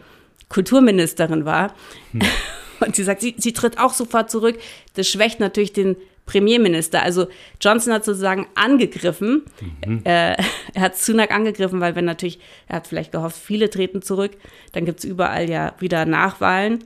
Kulturministerin 0.52 1.44
war. 1.44 1.74
Und 2.80 2.96
sie 2.96 3.04
sagt, 3.04 3.20
sie, 3.20 3.34
sie 3.38 3.52
tritt 3.52 3.78
auch 3.78 3.92
sofort 3.92 4.30
zurück. 4.30 4.58
Das 4.94 5.08
schwächt 5.08 5.40
natürlich 5.40 5.72
den 5.72 5.96
Premierminister. 6.26 7.02
Also 7.02 7.28
Johnson 7.60 7.92
hat 7.92 8.04
sozusagen 8.04 8.46
angegriffen. 8.54 9.44
Äh, 10.04 10.36
er 10.74 10.80
hat 10.80 10.96
Sunak 10.98 11.32
angegriffen, 11.32 11.80
weil 11.80 11.94
wenn 11.96 12.04
natürlich, 12.04 12.38
er 12.68 12.76
hat 12.76 12.86
vielleicht 12.86 13.12
gehofft, 13.12 13.36
viele 13.36 13.70
treten 13.70 14.02
zurück. 14.02 14.32
Dann 14.72 14.84
gibt 14.84 14.98
es 15.00 15.04
überall 15.04 15.48
ja 15.48 15.74
wieder 15.78 16.04
Nachwahlen. 16.04 16.84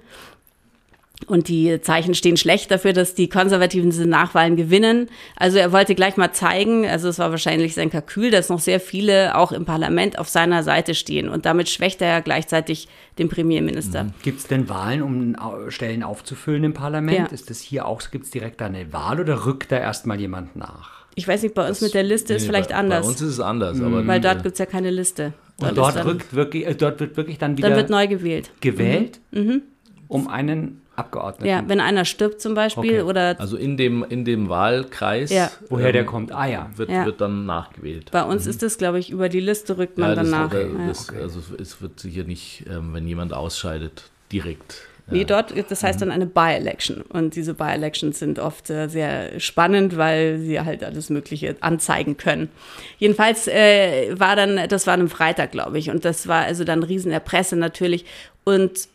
Und 1.27 1.49
die 1.49 1.81
Zeichen 1.81 2.15
stehen 2.15 2.37
schlecht 2.37 2.71
dafür, 2.71 2.93
dass 2.93 3.15
die 3.15 3.29
Konservativen 3.29 3.91
diese 3.91 4.07
Nachwahlen 4.07 4.55
gewinnen. 4.55 5.09
Also 5.35 5.59
er 5.59 5.73
wollte 5.73 5.95
gleich 5.95 6.17
mal 6.17 6.33
zeigen, 6.33 6.87
also 6.87 7.09
es 7.09 7.19
war 7.19 7.31
wahrscheinlich 7.31 7.75
sein 7.75 7.91
Kalkül, 7.91 8.31
dass 8.31 8.49
noch 8.49 8.61
sehr 8.61 8.81
viele 8.81 9.37
auch 9.37 9.51
im 9.51 9.65
Parlament 9.65 10.19
auf 10.19 10.29
seiner 10.29 10.63
Seite 10.63 10.95
stehen. 10.95 11.29
Und 11.29 11.47
damit 11.47 11.69
schwächt 11.69 12.03
er 12.03 12.09
ja 12.09 12.21
gleichzeitig 12.21 12.87
den 13.19 13.29
Premierminister. 13.29 14.13
Gibt 14.23 14.41
es 14.41 14.47
denn 14.47 14.69
Wahlen, 14.69 15.03
um 15.03 15.37
Stellen 15.71 16.03
aufzufüllen 16.03 16.63
im 16.65 16.75
Parlament? 16.75 17.19
Ja. 17.19 17.27
Ist 17.27 17.51
das 17.51 17.61
hier 17.61 17.87
auch 17.87 18.01
so? 18.03 18.11
Gibt 18.11 18.27
es 18.27 18.31
direkt 18.31 18.61
da 18.61 18.67
eine 18.67 18.93
Wahl 18.93 19.19
oder 19.19 19.47
rückt 19.47 19.73
da 19.73 19.79
erstmal 19.79 20.21
jemand 20.21 20.55
nach? 20.55 21.07
Ich 21.15 21.27
weiß 21.27 21.43
nicht, 21.43 21.55
bei 21.55 21.67
uns 21.67 21.81
mit 21.81 21.95
der 21.95 22.03
Liste 22.03 22.35
ist 22.35 22.43
Nee, 22.43 22.49
vielleicht 22.49 22.69
bei, 22.69 22.77
anders. 22.77 23.07
Bei 23.07 23.09
uns 23.11 23.21
ist 23.23 23.29
es 23.31 23.41
anders, 23.41 23.81
aber 23.81 24.07
weil 24.07 24.21
dort 24.21 24.43
gibt 24.43 24.53
es 24.53 24.59
ja 24.59 24.67
keine 24.67 24.91
Liste. 24.91 25.33
Und 25.59 25.69
ist 25.69 25.77
dort, 25.79 25.97
dann, 25.97 26.07
rückt 26.07 26.35
wirklich, 26.35 26.67
äh, 26.67 26.75
dort 26.75 27.01
wird 27.01 27.17
wirklich 27.17 27.39
dann 27.39 27.57
wieder 27.57 27.71
dann 27.71 27.79
wird 27.79 27.89
neu 27.89 28.07
gewählt. 28.07 28.51
gewählt, 28.61 29.19
um 30.09 30.29
einen 30.29 30.83
Abgeordneten. 30.97 31.49
Ja, 31.49 31.63
wenn 31.67 31.81
einer 31.81 32.05
stirbt 32.05 32.41
zum 32.41 32.55
Beispiel 32.55 33.01
Okay. 33.01 33.03
oder 33.03 33.39
also 33.39 33.57
in 33.57 33.77
dem, 33.77 34.05
in 34.09 34.25
dem 34.25 34.49
Wahlkreis 34.49 35.31
Ja. 35.31 35.51
Woher 35.69 35.93
der 35.93 36.03
ähm, 36.03 36.07
kommt? 36.07 36.33
Ah 36.33 36.47
ja. 36.47 36.71
wird, 36.77 36.91
Ja. 36.91 37.05
wird 37.05 37.21
dann 37.21 37.47
nachgewählt. 37.47 38.11
bei 38.11 38.23
uns 38.23 38.47
ist 38.47 38.63
das, 38.63 38.79
glaube 38.79 38.99
ich, 38.99 39.11
über 39.11 39.29
die 39.29 39.41
Liste 39.41 39.79
rückt 39.79 39.99
man 39.99 40.17
ja, 40.17 40.47
oder, 40.47 40.63
ja. 40.63 40.87
das, 40.89 41.09
also 41.11 41.41
es 41.61 41.81
wird 41.83 42.01
sicher 42.01 42.25
nicht, 42.25 42.65
ähm, 42.71 42.95
wenn 42.95 43.07
jemand 43.07 43.33
ausscheidet, 43.33 44.11
direkt. 44.33 44.83
Nee, 45.09 45.19
ja. 45.21 45.25
dort, 45.25 45.55
das 45.71 45.85
heißt 45.85 46.03
dann 46.03 46.11
eine 46.11 46.27
By-Election. 46.27 47.03
Und 47.03 47.37
diese 47.37 47.55
By-Elections 47.55 48.19
sind 48.19 48.41
oft 48.41 48.71
äh, 48.71 48.89
sehr 48.89 49.39
spannend, 49.39 49.97
weil 49.97 50.39
sie 50.41 50.61
halt 50.61 50.83
alles 50.83 51.11
Mögliche 51.11 51.55
anzeigen 51.61 52.17
können. 52.17 52.49
Jedenfalls 52.99 53.47
äh, 53.47 54.19
war 54.19 54.35
dann, 54.35 54.69
das 54.69 54.87
war 54.89 54.95
an 54.95 55.01
einem 55.01 55.09
Freitag, 55.09 55.53
glaube 55.53 55.79
ich, 55.79 55.91
und 55.91 56.05
das 56.05 56.27
war 56.27 56.43
also 56.45 56.65
dann 56.65 56.83
riesen 56.83 57.13
der 57.13 57.21
Presse 57.21 57.55
natürlich. 57.55 58.05
Und 58.43 58.89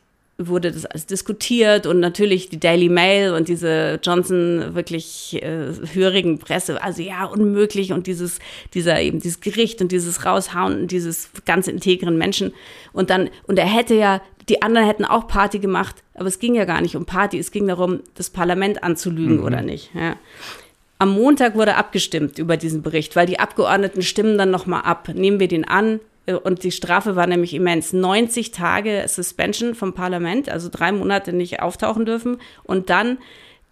wurde 0.48 0.71
das 0.71 0.86
alles 0.86 1.05
diskutiert 1.05 1.86
und 1.86 2.00
natürlich 2.00 2.50
die 2.50 2.60
Daily 2.60 2.89
Mail 2.89 3.33
und 3.33 3.48
diese 3.48 4.00
Johnson 4.03 4.74
wirklich 4.74 5.41
äh, 5.41 5.74
hörigen 5.93 6.39
Presse, 6.39 6.81
also 6.81 7.01
ja, 7.01 7.25
unmöglich 7.25 7.93
und 7.93 8.07
dieses, 8.07 8.39
dieser 8.74 9.01
eben 9.01 9.19
dieses 9.19 9.41
Gericht 9.41 9.81
und 9.81 9.91
dieses 9.91 10.25
Raushauen 10.25 10.81
und 10.81 10.91
dieses 10.91 11.29
ganz 11.45 11.67
integren 11.67 12.17
Menschen 12.17 12.53
und 12.93 13.10
dann, 13.10 13.29
und 13.48 13.60
er 13.60 13.65
hätte 13.65 13.95
ja, 13.95 14.21
die 14.50 14.62
anderen 14.62 14.88
hätten 14.88 15.05
auch 15.05 15.27
Party 15.27 15.60
gemacht, 15.60 16.03
aber 16.13 16.27
es 16.27 16.39
ging 16.39 16.55
ja 16.55 16.65
gar 16.65 16.81
nicht 16.81 16.95
um 16.95 17.05
Party, 17.05 17.38
es 17.38 17.51
ging 17.51 17.67
darum, 17.67 18.01
das 18.15 18.29
Parlament 18.29 18.83
anzulügen 18.83 19.39
oder 19.41 19.62
nicht, 19.62 19.91
ja. 19.93 20.15
Am 20.98 21.10
Montag 21.10 21.55
wurde 21.55 21.77
abgestimmt 21.77 22.38
über 22.38 22.57
diesen 22.57 22.83
Bericht, 22.83 23.15
weil 23.15 23.25
die 23.25 23.39
Abgeordneten 23.39 24.03
stimmen 24.03 24.38
dann 24.38 24.51
nochmal 24.51 24.83
ab. 24.83 25.10
Nehmen 25.12 25.39
wir 25.39 25.48
den 25.48 25.67
an, 25.67 26.00
und 26.44 26.63
die 26.63 26.72
Strafe 26.72 27.16
war 27.16 27.28
nämlich 27.28 27.54
immens. 27.54 27.94
90 27.94 28.51
Tage 28.51 29.06
Suspension 29.08 29.75
vom 29.75 29.94
Parlament, 29.94 30.50
also 30.50 30.70
drei 30.72 30.92
Monate 30.92 31.34
nicht 31.34 31.62
auftauchen 31.62 32.06
dürfen 32.06 32.38
und 32.63 32.90
dann 32.90 33.18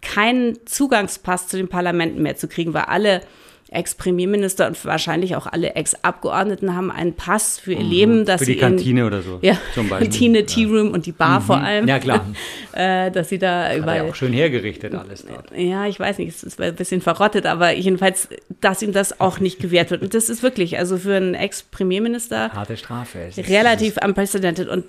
keinen 0.02 0.66
Zugangspass 0.66 1.48
zu 1.48 1.56
den 1.56 1.68
Parlamenten 1.68 2.22
mehr 2.22 2.36
zu 2.36 2.48
kriegen, 2.48 2.74
weil 2.74 2.84
alle 2.84 3.22
Ex-Premierminister 3.70 4.66
und 4.66 4.84
wahrscheinlich 4.84 5.36
auch 5.36 5.46
alle 5.46 5.74
Ex-Abgeordneten 5.74 6.74
haben 6.74 6.90
einen 6.90 7.14
Pass 7.14 7.58
für 7.58 7.72
ihr 7.72 7.82
Leben, 7.82 8.24
dass 8.24 8.40
Mhm. 8.40 8.44
Für 8.44 8.50
die 8.50 8.52
sie 8.54 8.58
Kantine 8.58 9.06
oder 9.06 9.22
so. 9.22 9.38
in, 9.40 9.48
ja, 9.48 9.58
zum 9.74 9.88
Beispiel. 9.88 10.08
Kantine, 10.08 10.46
Tea 10.46 10.64
Room 10.66 10.90
und 10.92 11.06
die 11.06 11.12
Bar 11.12 11.40
vor 11.40 11.58
allem, 11.58 11.86
Ja, 11.88 11.98
klar. 11.98 12.24
äh, 12.72 13.10
dass 13.10 13.28
sie 13.28 13.38
da 13.38 13.68
er 13.68 13.78
überall 13.78 13.96
ja 13.98 14.04
auch 14.04 14.14
schön 14.14 14.32
hergerichtet 14.32 14.94
alles 14.94 15.24
dort. 15.26 15.50
ja, 15.56 15.86
ich 15.86 15.98
weiß 16.00 16.18
nicht, 16.18 16.28
es 16.30 16.42
ist 16.42 16.60
ein 16.60 16.74
bisschen 16.74 17.00
verrottet, 17.00 17.46
aber 17.46 17.72
jedenfalls, 17.72 18.28
dass 18.60 18.82
ihm 18.82 18.92
das 18.92 19.20
auch 19.20 19.40
nicht 19.40 19.60
gewährt 19.60 19.90
wird. 19.90 20.02
Und 20.02 20.14
das 20.14 20.28
ist 20.28 20.42
wirklich, 20.42 20.78
also 20.78 20.96
für 20.98 21.14
einen 21.16 21.34
Ex-Premierminister 21.34 22.50
Harte 22.52 22.76
Strafe. 22.76 23.18
Es 23.28 23.38
relativ 23.48 23.96
unprecedented 24.04 24.68
und 24.68 24.84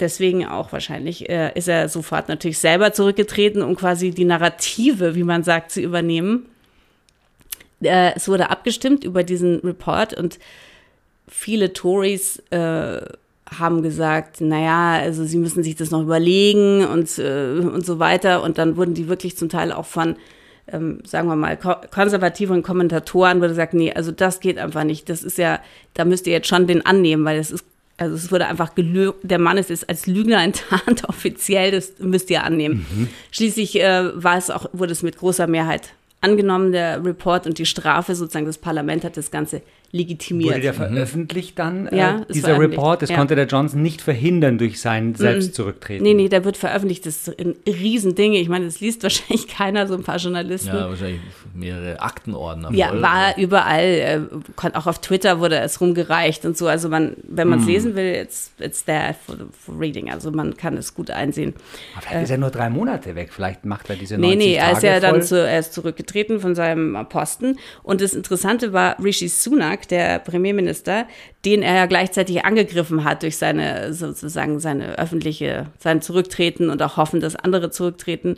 deswegen 0.00 0.46
auch 0.46 0.72
wahrscheinlich 0.72 1.28
äh, 1.28 1.52
ist 1.54 1.68
er 1.68 1.88
sofort 1.88 2.28
natürlich 2.28 2.58
selber 2.58 2.92
zurückgetreten, 2.92 3.62
um 3.62 3.76
quasi 3.76 4.10
die 4.10 4.24
Narrative, 4.24 5.14
wie 5.14 5.22
man 5.24 5.44
sagt, 5.44 5.70
zu 5.70 5.80
übernehmen. 5.80 6.46
Äh, 7.82 8.12
es 8.14 8.28
wurde 8.28 8.50
abgestimmt 8.50 9.04
über 9.04 9.24
diesen 9.24 9.60
Report 9.60 10.14
und 10.14 10.38
viele 11.28 11.72
Tories 11.72 12.42
äh, 12.50 13.00
haben 13.58 13.82
gesagt, 13.82 14.40
naja, 14.40 15.02
also 15.02 15.24
sie 15.24 15.38
müssen 15.38 15.62
sich 15.62 15.76
das 15.76 15.90
noch 15.90 16.02
überlegen 16.02 16.84
und, 16.86 17.18
äh, 17.18 17.60
und 17.60 17.84
so 17.84 17.98
weiter. 17.98 18.42
Und 18.42 18.58
dann 18.58 18.76
wurden 18.76 18.94
die 18.94 19.08
wirklich 19.08 19.36
zum 19.36 19.48
Teil 19.48 19.72
auch 19.72 19.86
von, 19.86 20.16
ähm, 20.68 21.00
sagen 21.04 21.28
wir 21.28 21.36
mal, 21.36 21.56
ko 21.56 21.74
konservativen 21.90 22.62
Kommentatoren 22.62 23.38
wurde 23.38 23.50
gesagt, 23.50 23.74
nee, 23.74 23.92
also 23.92 24.12
das 24.12 24.40
geht 24.40 24.58
einfach 24.58 24.84
nicht. 24.84 25.08
Das 25.08 25.22
ist 25.22 25.38
ja, 25.38 25.60
da 25.94 26.04
müsst 26.04 26.26
ihr 26.26 26.32
jetzt 26.32 26.48
schon 26.48 26.66
den 26.66 26.84
annehmen, 26.86 27.24
weil 27.24 27.38
es 27.38 27.50
ist, 27.50 27.64
also 27.98 28.14
es 28.14 28.32
wurde 28.32 28.46
einfach 28.46 28.74
gelügt, 28.74 29.18
der 29.22 29.38
Mann 29.38 29.58
ist 29.58 29.70
jetzt 29.70 29.88
als 29.88 30.06
Lügner 30.06 30.42
enttarnt, 30.42 31.04
offiziell, 31.08 31.72
das 31.72 31.92
müsst 31.98 32.30
ihr 32.30 32.44
annehmen. 32.44 32.86
Mhm. 32.90 33.08
Schließlich 33.30 33.80
äh, 33.80 34.10
war 34.14 34.38
es 34.38 34.50
auch, 34.50 34.66
wurde 34.72 34.92
es 34.92 35.02
mit 35.02 35.18
großer 35.18 35.46
Mehrheit 35.46 35.90
angenommen, 36.22 36.72
der 36.72 37.04
Report 37.04 37.46
und 37.46 37.58
die 37.58 37.66
Strafe 37.66 38.14
sozusagen, 38.14 38.46
das 38.46 38.58
Parlament 38.58 39.04
hat 39.04 39.16
das 39.16 39.30
Ganze 39.30 39.62
legitimiert. 39.92 40.52
Wurde 40.52 40.60
der 40.60 40.74
veröffentlicht 40.74 41.58
dann, 41.58 41.86
äh, 41.88 41.98
ja, 41.98 42.24
dieser 42.32 42.58
Report? 42.58 43.02
Das 43.02 43.10
ja. 43.10 43.16
konnte 43.16 43.36
der 43.36 43.46
Johnson 43.46 43.82
nicht 43.82 44.00
verhindern 44.00 44.56
durch 44.56 44.80
sein 44.80 45.08
mhm. 45.08 45.16
Selbstzurücktreten. 45.16 46.02
Nee, 46.02 46.14
nee, 46.14 46.28
der 46.30 46.46
wird 46.46 46.56
veröffentlicht. 46.56 47.04
Das 47.04 47.26
sind 47.26 47.56
Riesendinge. 47.66 48.38
Ich 48.38 48.48
meine, 48.48 48.64
das 48.64 48.80
liest 48.80 49.02
wahrscheinlich 49.02 49.48
keiner, 49.48 49.86
so 49.86 49.94
ein 49.94 50.02
paar 50.02 50.16
Journalisten. 50.16 50.68
Ja, 50.68 50.88
wahrscheinlich 50.88 51.20
mehrere 51.54 52.00
Aktenordner. 52.00 52.72
Ja, 52.72 52.88
voll. 52.88 53.02
war 53.02 53.36
überall. 53.36 54.30
Äh, 54.62 54.70
auch 54.72 54.86
auf 54.86 55.00
Twitter 55.00 55.40
wurde 55.40 55.58
es 55.58 55.80
rumgereicht 55.80 56.46
und 56.46 56.56
so. 56.56 56.68
Also 56.68 56.88
man, 56.88 57.14
wenn 57.24 57.48
man 57.48 57.58
es 57.58 57.66
mm. 57.66 57.68
lesen 57.68 57.94
will, 57.94 58.14
it's, 58.14 58.50
it's 58.58 58.84
there 58.86 59.14
for, 59.26 59.36
for, 59.52 59.78
reading. 59.78 60.10
Also 60.10 60.30
man 60.30 60.56
kann 60.56 60.78
es 60.78 60.94
gut 60.94 61.10
einsehen. 61.10 61.52
Aber 61.92 62.02
vielleicht 62.02 62.20
äh, 62.20 62.24
ist 62.24 62.30
er 62.30 62.38
nur 62.38 62.50
drei 62.50 62.70
Monate 62.70 63.14
weg. 63.14 63.30
Vielleicht 63.30 63.66
macht 63.66 63.90
er 63.90 63.96
diese 63.96 64.16
90 64.16 64.38
Nee, 64.38 64.44
nee, 64.44 64.54
er 64.54 64.72
ist 64.72 64.82
ja 64.82 65.00
dann 65.00 65.20
zu, 65.20 65.46
er 65.46 65.58
ist 65.58 65.74
zurückgetreten 65.74 66.11
von 66.12 66.54
seinem 66.54 67.06
Posten. 67.08 67.58
Und 67.82 68.00
das 68.00 68.14
Interessante 68.14 68.72
war, 68.72 68.96
Rishi 69.02 69.28
Sunak, 69.28 69.88
der 69.88 70.18
Premierminister, 70.18 71.06
den 71.44 71.62
er 71.62 71.74
ja 71.74 71.86
gleichzeitig 71.86 72.44
angegriffen 72.44 73.04
hat 73.04 73.22
durch 73.22 73.36
seine 73.36 73.92
sozusagen 73.92 74.60
seine 74.60 74.98
öffentliche, 74.98 75.66
sein 75.78 76.02
Zurücktreten 76.02 76.70
und 76.70 76.82
auch 76.82 76.96
hoffen, 76.96 77.20
dass 77.20 77.36
andere 77.36 77.70
zurücktreten, 77.70 78.36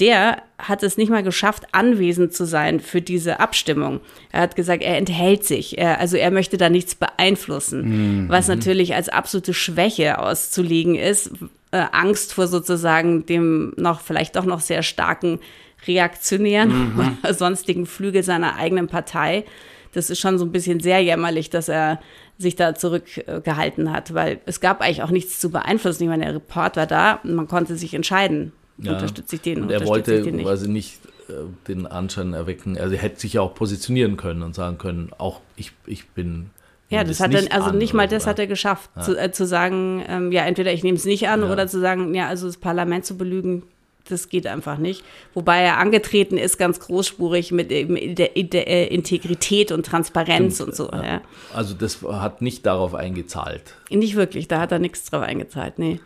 der 0.00 0.42
hat 0.58 0.82
es 0.82 0.96
nicht 0.96 1.10
mal 1.10 1.22
geschafft, 1.22 1.64
anwesend 1.72 2.32
zu 2.32 2.44
sein 2.44 2.78
für 2.80 3.02
diese 3.02 3.40
Abstimmung. 3.40 4.00
Er 4.30 4.42
hat 4.42 4.54
gesagt, 4.56 4.82
er 4.82 4.96
enthält 4.96 5.44
sich. 5.44 5.78
Er, 5.78 5.98
also 5.98 6.16
er 6.16 6.30
möchte 6.30 6.56
da 6.56 6.68
nichts 6.68 6.94
beeinflussen, 6.94 8.24
mhm. 8.24 8.28
was 8.28 8.48
natürlich 8.48 8.94
als 8.94 9.08
absolute 9.08 9.54
Schwäche 9.54 10.18
auszulegen 10.18 10.94
ist. 10.94 11.32
Äh, 11.72 11.84
Angst 11.92 12.32
vor 12.32 12.46
sozusagen 12.46 13.26
dem 13.26 13.72
noch, 13.76 14.00
vielleicht 14.00 14.36
doch 14.36 14.44
noch 14.44 14.60
sehr 14.60 14.82
starken 14.82 15.40
reaktionären 15.88 16.94
mhm. 16.94 17.18
oder 17.22 17.34
sonstigen 17.34 17.86
Flügel 17.86 18.22
seiner 18.22 18.56
eigenen 18.56 18.86
Partei 18.86 19.44
das 19.92 20.10
ist 20.10 20.20
schon 20.20 20.38
so 20.38 20.44
ein 20.44 20.52
bisschen 20.52 20.80
sehr 20.80 21.00
jämmerlich, 21.00 21.50
dass 21.50 21.68
er 21.68 22.00
sich 22.38 22.56
da 22.56 22.74
zurückgehalten 22.74 23.92
hat, 23.92 24.14
weil 24.14 24.40
es 24.46 24.60
gab 24.60 24.80
eigentlich 24.80 25.02
auch 25.02 25.10
nichts 25.10 25.40
zu 25.40 25.50
beeinflussen. 25.50 26.04
Ich 26.04 26.08
meine, 26.08 26.24
der 26.24 26.34
Report 26.36 26.76
war 26.76 26.86
da 26.86 27.20
und 27.24 27.34
man 27.34 27.48
konnte 27.48 27.76
sich 27.76 27.94
entscheiden. 27.94 28.52
Ja. 28.78 28.92
Unterstütze 28.92 29.36
ich 29.36 29.42
den? 29.42 29.62
Und 29.62 29.72
er 29.72 29.84
wollte 29.86 30.22
quasi 30.22 30.68
nicht 30.68 31.00
äh, 31.28 31.32
den 31.66 31.86
Anschein 31.86 32.32
erwecken. 32.32 32.78
Also 32.78 32.94
er 32.94 33.02
hätte 33.02 33.20
sich 33.20 33.34
ja 33.34 33.40
auch 33.40 33.54
positionieren 33.54 34.16
können 34.16 34.42
und 34.42 34.54
sagen 34.54 34.78
können, 34.78 35.10
auch 35.18 35.40
ich, 35.56 35.72
ich 35.86 36.08
bin 36.10 36.50
ja, 36.90 37.04
das 37.04 37.20
hat 37.20 37.34
er, 37.34 37.52
also 37.52 37.76
nicht 37.76 37.92
mal 37.92 38.08
das 38.08 38.26
hat 38.26 38.38
er 38.38 38.46
geschafft, 38.46 38.88
ja. 38.96 39.02
zu, 39.02 39.18
äh, 39.18 39.30
zu 39.30 39.44
sagen, 39.44 40.02
ähm, 40.08 40.32
ja, 40.32 40.44
entweder 40.44 40.72
ich 40.72 40.82
nehme 40.82 40.96
es 40.96 41.04
nicht 41.04 41.28
an 41.28 41.42
ja. 41.42 41.52
oder 41.52 41.66
zu 41.66 41.80
sagen, 41.80 42.14
ja, 42.14 42.28
also 42.28 42.46
das 42.46 42.56
Parlament 42.56 43.04
zu 43.04 43.18
belügen, 43.18 43.64
das 44.10 44.28
geht 44.28 44.46
einfach 44.46 44.78
nicht. 44.78 45.04
Wobei 45.34 45.60
er 45.60 45.78
angetreten 45.78 46.38
ist, 46.38 46.58
ganz 46.58 46.80
großspurig 46.80 47.52
mit 47.52 47.70
der, 47.70 47.84
der 47.84 48.68
äh, 48.68 48.86
Integrität 48.86 49.72
und 49.72 49.86
Transparenz 49.86 50.56
Stimmt, 50.56 50.68
und 50.70 50.76
so. 50.76 50.90
Ja. 50.92 51.20
Also 51.54 51.74
das 51.74 52.02
hat 52.02 52.42
nicht 52.42 52.66
darauf 52.66 52.94
eingezahlt. 52.94 53.74
Nicht 53.90 54.16
wirklich, 54.16 54.48
da 54.48 54.60
hat 54.60 54.72
er 54.72 54.78
nichts 54.78 55.04
drauf 55.04 55.22
eingezahlt, 55.22 55.78
nee. 55.78 56.00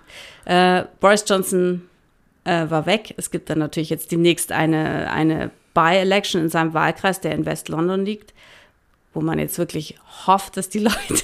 Äh, 0.45 0.85
Boris 1.01 1.25
Johnson 1.27 1.83
äh, 2.45 2.69
war 2.69 2.87
weg. 2.87 3.15
Es 3.17 3.31
gibt 3.31 3.51
dann 3.51 3.59
natürlich 3.59 3.91
jetzt 3.91 4.13
demnächst 4.13 4.53
eine, 4.53 5.11
eine 5.11 5.51
By-Election 5.75 6.43
in 6.43 6.49
seinem 6.49 6.75
Wahlkreis, 6.75 7.21
der 7.21 7.33
in 7.33 7.47
West-London 7.47 8.05
liegt, 8.05 8.35
wo 9.15 9.21
man 9.21 9.39
jetzt 9.39 9.59
wirklich 9.59 9.97
hofft, 10.27 10.57
dass 10.57 10.69
die 10.69 10.79
Leute 10.81 11.23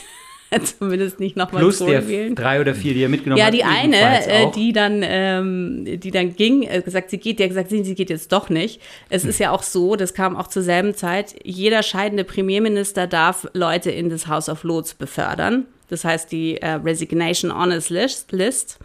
zumindest 0.79 1.21
nicht 1.21 1.37
nochmal 1.37 1.63
Plus 1.63 1.79
der 1.79 2.09
wählen. 2.09 2.35
drei 2.35 2.61
oder 2.61 2.75
vier, 2.75 2.95
die 2.95 3.03
er 3.03 3.09
mitgenommen 3.09 3.43
hat. 3.43 3.55
Ja, 3.55 3.57
die 3.57 3.65
eine, 3.65 4.27
äh, 4.27 4.51
die 4.51 4.73
dann, 4.73 5.01
ähm, 5.03 5.85
die 6.01 6.11
dann 6.11 6.35
ging, 6.35 6.63
äh, 6.63 6.81
gesagt, 6.83 7.11
sie 7.11 7.19
geht, 7.19 7.39
die 7.39 7.45
hat 7.45 7.51
gesagt, 7.51 7.71
sie, 7.71 7.95
geht 7.95 8.11
jetzt 8.11 8.33
doch 8.33 8.49
nicht. 8.49 8.81
Es 9.11 9.25
hm. 9.25 9.31
ist 9.31 9.41
ja 9.41 9.51
auch 9.51 9.63
so, 9.63 9.97
das 9.97 10.15
kam 10.15 10.37
auch 10.37 10.47
zur 10.47 10.63
selben 10.63 10.95
Zeit, 10.95 11.35
jeder 11.45 11.83
scheidende 11.83 12.25
Premierminister 12.25 13.07
darf 13.07 13.47
Leute 13.53 13.91
in 13.91 14.09
das 14.09 14.27
House 14.27 14.49
of 14.49 14.65
Lords 14.65 14.95
befördern. 14.95 15.67
Das 15.89 16.05
heißt 16.05 16.33
die 16.33 16.57
äh, 16.59 16.73
Resignation 16.73 17.55
Honors 17.55 17.91
List. 17.91 18.33
List. 18.33 18.79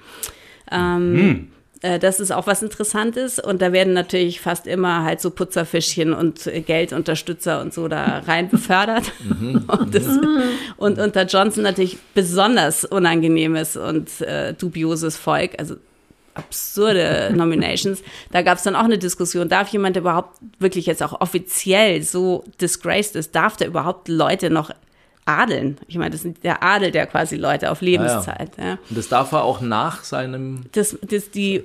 Ähm, 0.71 1.17
hm. 1.17 1.47
Äh, 1.83 1.99
das 1.99 2.19
ist 2.19 2.31
auch 2.31 2.47
was 2.47 2.63
Interessantes. 2.63 3.37
Und 3.37 3.61
da 3.61 3.71
werden 3.71 3.93
natürlich 3.93 4.41
fast 4.41 4.65
immer 4.65 5.03
halt 5.03 5.21
so 5.21 5.29
Putzerfischchen 5.29 6.13
und 6.13 6.49
Geldunterstützer 6.65 7.61
und 7.61 7.73
so 7.73 7.87
da 7.87 8.23
rein 8.25 8.49
befördert. 8.49 9.11
Mhm. 9.23 9.65
und, 9.67 9.93
das, 9.93 10.07
und 10.77 10.97
unter 10.97 11.25
Johnson 11.25 11.63
natürlich 11.63 11.99
besonders 12.15 12.85
unangenehmes 12.85 13.77
und 13.77 14.21
äh, 14.21 14.53
dubioses 14.53 15.17
Volk. 15.17 15.51
Also 15.59 15.75
absurde 16.33 17.31
Nominations. 17.35 18.01
Da 18.31 18.41
gab 18.41 18.57
es 18.57 18.63
dann 18.63 18.75
auch 18.75 18.85
eine 18.85 18.97
Diskussion, 18.97 19.49
darf 19.49 19.67
jemand 19.69 19.97
überhaupt 19.97 20.39
wirklich 20.59 20.85
jetzt 20.85 21.03
auch 21.03 21.19
offiziell 21.21 22.01
so 22.01 22.43
disgraced 22.59 23.15
ist, 23.15 23.35
darf 23.35 23.57
der 23.57 23.67
überhaupt 23.67 24.07
Leute 24.07 24.49
noch 24.49 24.71
adeln. 25.25 25.77
Ich 25.87 25.97
meine, 25.97 26.11
das 26.11 26.25
ist 26.25 26.43
der 26.43 26.63
Adel, 26.63 26.91
der 26.91 27.07
quasi 27.07 27.35
Leute 27.35 27.71
auf 27.71 27.81
Lebenszeit. 27.81 28.57
Ja, 28.57 28.63
ja. 28.63 28.69
Ja. 28.71 28.77
Und 28.89 28.97
das 28.97 29.09
darf 29.09 29.31
er 29.31 29.43
auch 29.43 29.61
nach 29.61 30.03
seinem. 30.03 30.61
Das, 30.71 30.97
das, 31.01 31.31
die 31.31 31.63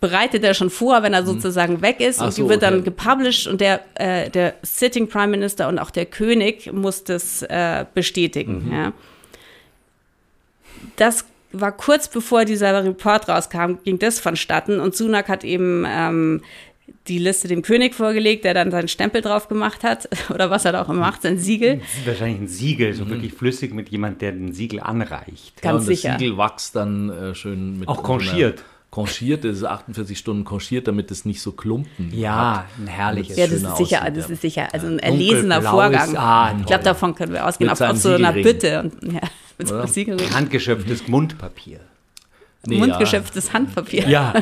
bereitet 0.00 0.44
er 0.44 0.54
schon 0.54 0.70
vor, 0.70 1.02
wenn 1.02 1.14
er 1.14 1.22
mhm. 1.22 1.26
sozusagen 1.26 1.82
weg 1.82 2.00
ist. 2.00 2.20
Ach 2.20 2.26
und 2.26 2.36
die 2.36 2.42
so, 2.42 2.48
wird 2.48 2.62
dann 2.62 2.84
gepublished 2.84 3.46
und 3.46 3.60
der, 3.60 3.80
äh, 3.94 4.30
der 4.30 4.54
Sitting 4.62 5.08
Prime 5.08 5.28
Minister 5.28 5.68
und 5.68 5.78
auch 5.78 5.90
der 5.90 6.06
König 6.06 6.72
muss 6.72 7.04
das 7.04 7.42
äh, 7.42 7.84
bestätigen. 7.94 8.68
Mhm. 8.68 8.92
Das 10.96 11.24
war 11.52 11.72
kurz 11.72 12.08
bevor 12.08 12.44
dieser 12.44 12.84
Report 12.84 13.28
rauskam, 13.28 13.74
ging 13.84 13.98
das 13.98 14.20
vonstatten 14.20 14.80
und 14.80 14.94
Sunak 14.94 15.28
hat 15.28 15.44
eben 15.44 15.86
ähm, 15.88 16.42
die 17.08 17.18
Liste 17.18 17.48
dem 17.48 17.62
König 17.62 17.94
vorgelegt, 17.94 18.44
der 18.44 18.54
dann 18.54 18.70
seinen 18.70 18.88
Stempel 18.88 19.22
drauf 19.22 19.48
gemacht 19.48 19.84
hat 19.84 20.08
oder 20.30 20.50
was 20.50 20.64
er 20.64 20.72
da 20.72 20.82
auch 20.82 20.88
immer 20.88 21.00
macht, 21.00 21.22
sein 21.22 21.38
Siegel. 21.38 21.78
Das 21.78 21.98
ist 21.98 22.06
wahrscheinlich 22.06 22.40
ein 22.40 22.48
Siegel, 22.48 22.94
so 22.94 23.04
mhm. 23.04 23.10
wirklich 23.10 23.32
flüssig 23.32 23.74
mit 23.74 23.88
jemand, 23.88 24.22
der 24.22 24.32
den 24.32 24.52
Siegel 24.52 24.80
anreicht. 24.80 25.60
Ganz 25.62 25.82
ja, 25.82 25.94
sicher. 25.94 26.08
Das 26.10 26.20
Siegel 26.20 26.38
wächst 26.38 26.76
dann 26.76 27.10
äh, 27.10 27.34
schön 27.34 27.80
mit. 27.80 27.88
Auch 27.88 28.02
konchiert. 28.02 28.64
Konchiert, 28.90 29.44
das 29.44 29.58
ist 29.58 29.64
48 29.64 30.16
Stunden 30.16 30.44
konchiert, 30.44 30.88
damit 30.88 31.10
es 31.10 31.26
nicht 31.26 31.42
so 31.42 31.52
Klumpen 31.52 32.10
Ja, 32.14 32.60
hat, 32.60 32.66
ein 32.78 32.86
herrliches. 32.86 33.36
Ja, 33.36 33.46
das 33.46 33.56
ist 33.56 33.76
sicher, 33.76 34.00
aussieht, 34.00 34.16
das 34.16 34.30
ist 34.30 34.40
sicher, 34.40 34.68
also 34.72 34.86
ein 34.86 35.00
erlesener 35.00 35.60
Vorgang. 35.60 36.16
Ah, 36.16 36.54
ich 36.58 36.64
glaube, 36.64 36.84
davon 36.84 37.14
können 37.14 37.32
wir 37.32 37.46
ausgehen, 37.46 37.68
auf, 37.68 37.80
auf 37.80 37.96
so 37.98 38.12
einer 38.12 38.32
Bütte 38.32 38.80
und 38.80 39.12
ja, 39.12 39.20
mit 39.58 39.68
so 39.68 39.74
einem 39.74 39.88
Siegelring. 39.88 40.32
Handgeschöpftes 40.32 41.08
Mundpapier. 41.08 41.80
Nee, 42.66 42.78
mundgeschöpftes 42.78 43.48
ja. 43.48 43.52
Handpapier. 43.54 44.08
Ja. 44.08 44.34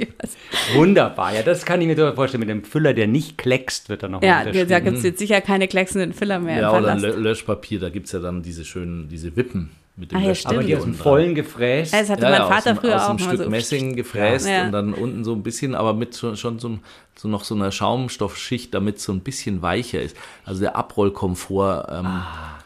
Wunderbar. 0.74 1.34
Ja, 1.34 1.42
das 1.42 1.64
kann 1.64 1.80
ich 1.80 1.86
mir 1.86 2.14
vorstellen. 2.14 2.40
Mit 2.40 2.48
dem 2.48 2.64
Füller, 2.64 2.94
der 2.94 3.06
nicht 3.06 3.38
kleckst, 3.38 3.88
wird 3.88 4.02
er 4.02 4.08
noch 4.08 4.22
Ja, 4.22 4.44
da 4.44 4.80
gibt 4.80 4.98
es 4.98 5.02
jetzt 5.02 5.18
sicher 5.18 5.40
keine 5.40 5.68
klecksenden 5.68 6.12
Füller 6.12 6.38
mehr. 6.38 6.60
Ja, 6.60 6.78
oder 6.78 6.94
Löschpapier. 6.96 7.80
Da 7.80 7.88
gibt 7.90 8.06
es 8.06 8.12
ja 8.12 8.20
dann 8.20 8.42
diese 8.42 8.64
schönen, 8.64 9.08
diese 9.08 9.34
Wippen 9.36 9.70
mit 9.96 10.12
dem 10.12 10.18
ah, 10.18 10.22
ja, 10.22 10.34
Aber 10.44 10.62
die 10.62 10.76
aus 10.76 10.84
dem 10.84 10.94
vollen 10.94 11.34
Gefräß. 11.34 11.90
Das 11.90 12.08
hatte 12.08 12.22
ja, 12.22 12.30
mein 12.30 12.42
Vater 12.42 12.72
aus 12.72 12.78
früher 12.78 12.96
aus 12.96 13.02
auch. 13.02 13.04
Aus 13.04 13.10
einem 13.10 13.18
Stück 13.18 13.44
so 13.44 13.50
Messing 13.50 13.96
gefräst 13.96 14.48
ja. 14.48 14.66
und 14.66 14.72
dann 14.72 14.94
unten 14.94 15.24
so 15.24 15.32
ein 15.32 15.42
bisschen, 15.42 15.74
aber 15.74 15.92
mit 15.92 16.16
schon, 16.16 16.36
schon 16.36 16.60
so, 16.60 16.78
so, 17.16 17.26
noch 17.26 17.42
so 17.42 17.56
einer 17.56 17.72
Schaumstoffschicht, 17.72 18.72
damit 18.72 18.98
es 18.98 19.04
so 19.04 19.12
ein 19.12 19.20
bisschen 19.20 19.60
weicher 19.60 20.00
ist. 20.00 20.16
Also 20.44 20.60
der 20.60 20.76
Abrollkomfort. 20.76 21.88
Ähm, 21.90 22.06
ah 22.06 22.57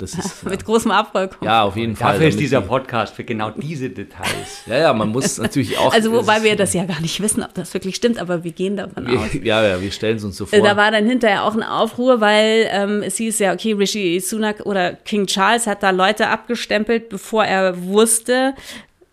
das 0.00 0.14
ist, 0.14 0.44
Mit 0.44 0.64
großem 0.64 0.90
Abrollkomfort. 0.90 1.44
Ja, 1.46 1.62
auf 1.62 1.76
jeden 1.76 1.96
Fall. 1.96 2.14
Dafür 2.14 2.28
ist 2.28 2.40
dieser 2.40 2.60
Podcast 2.60 3.14
für 3.14 3.24
genau 3.24 3.50
diese 3.50 3.90
Details. 3.90 4.62
ja, 4.66 4.78
ja, 4.78 4.92
man 4.92 5.08
muss 5.08 5.38
natürlich 5.38 5.76
auch. 5.78 5.92
Also, 5.92 6.12
wobei 6.12 6.42
wir 6.42 6.56
das 6.56 6.74
ja 6.74 6.84
gar 6.84 7.00
nicht 7.00 7.20
wissen, 7.20 7.42
ob 7.42 7.54
das 7.54 7.72
wirklich 7.74 7.96
stimmt, 7.96 8.18
aber 8.18 8.44
wir 8.44 8.52
gehen 8.52 8.76
davon 8.76 9.06
wir, 9.06 9.20
aus. 9.20 9.28
Ja, 9.42 9.66
ja, 9.66 9.80
wir 9.80 9.90
stellen 9.92 10.16
es 10.16 10.24
uns 10.24 10.36
so 10.36 10.46
vor. 10.46 10.58
Da 10.60 10.76
war 10.76 10.90
dann 10.90 11.06
hinterher 11.06 11.44
auch 11.44 11.54
ein 11.54 11.62
Aufruhr, 11.62 12.20
weil 12.20 12.68
ähm, 12.70 13.02
es 13.02 13.16
hieß 13.16 13.38
ja, 13.40 13.52
okay, 13.52 13.72
Rishi 13.72 14.20
Sunak 14.20 14.66
oder 14.66 14.92
King 14.92 15.26
Charles 15.26 15.66
hat 15.66 15.82
da 15.82 15.90
Leute 15.90 16.28
abgestempelt, 16.28 17.08
bevor 17.08 17.44
er 17.44 17.82
wusste, 17.82 18.54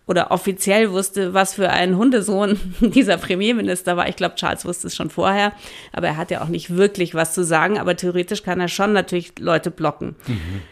oder 0.08 0.30
offiziell 0.30 0.90
wusste, 0.90 1.34
was 1.34 1.54
für 1.54 1.68
ein 1.70 1.96
Hundesohn 1.96 2.58
dieser 2.80 3.18
Premierminister 3.18 3.96
war. 3.96 4.08
Ich 4.08 4.16
glaube, 4.16 4.36
Charles 4.36 4.64
wusste 4.64 4.86
es 4.86 4.96
schon 4.96 5.10
vorher, 5.10 5.52
aber 5.92 6.08
er 6.08 6.16
hat 6.16 6.30
ja 6.30 6.42
auch 6.42 6.48
nicht 6.48 6.74
wirklich 6.74 7.14
was 7.14 7.34
zu 7.34 7.44
sagen. 7.44 7.78
Aber 7.78 7.94
theoretisch 7.94 8.42
kann 8.42 8.58
er 8.58 8.68
schon 8.68 8.94
natürlich 8.94 9.38
Leute 9.38 9.70
blocken. 9.70 10.16
Mhm. 10.26 10.62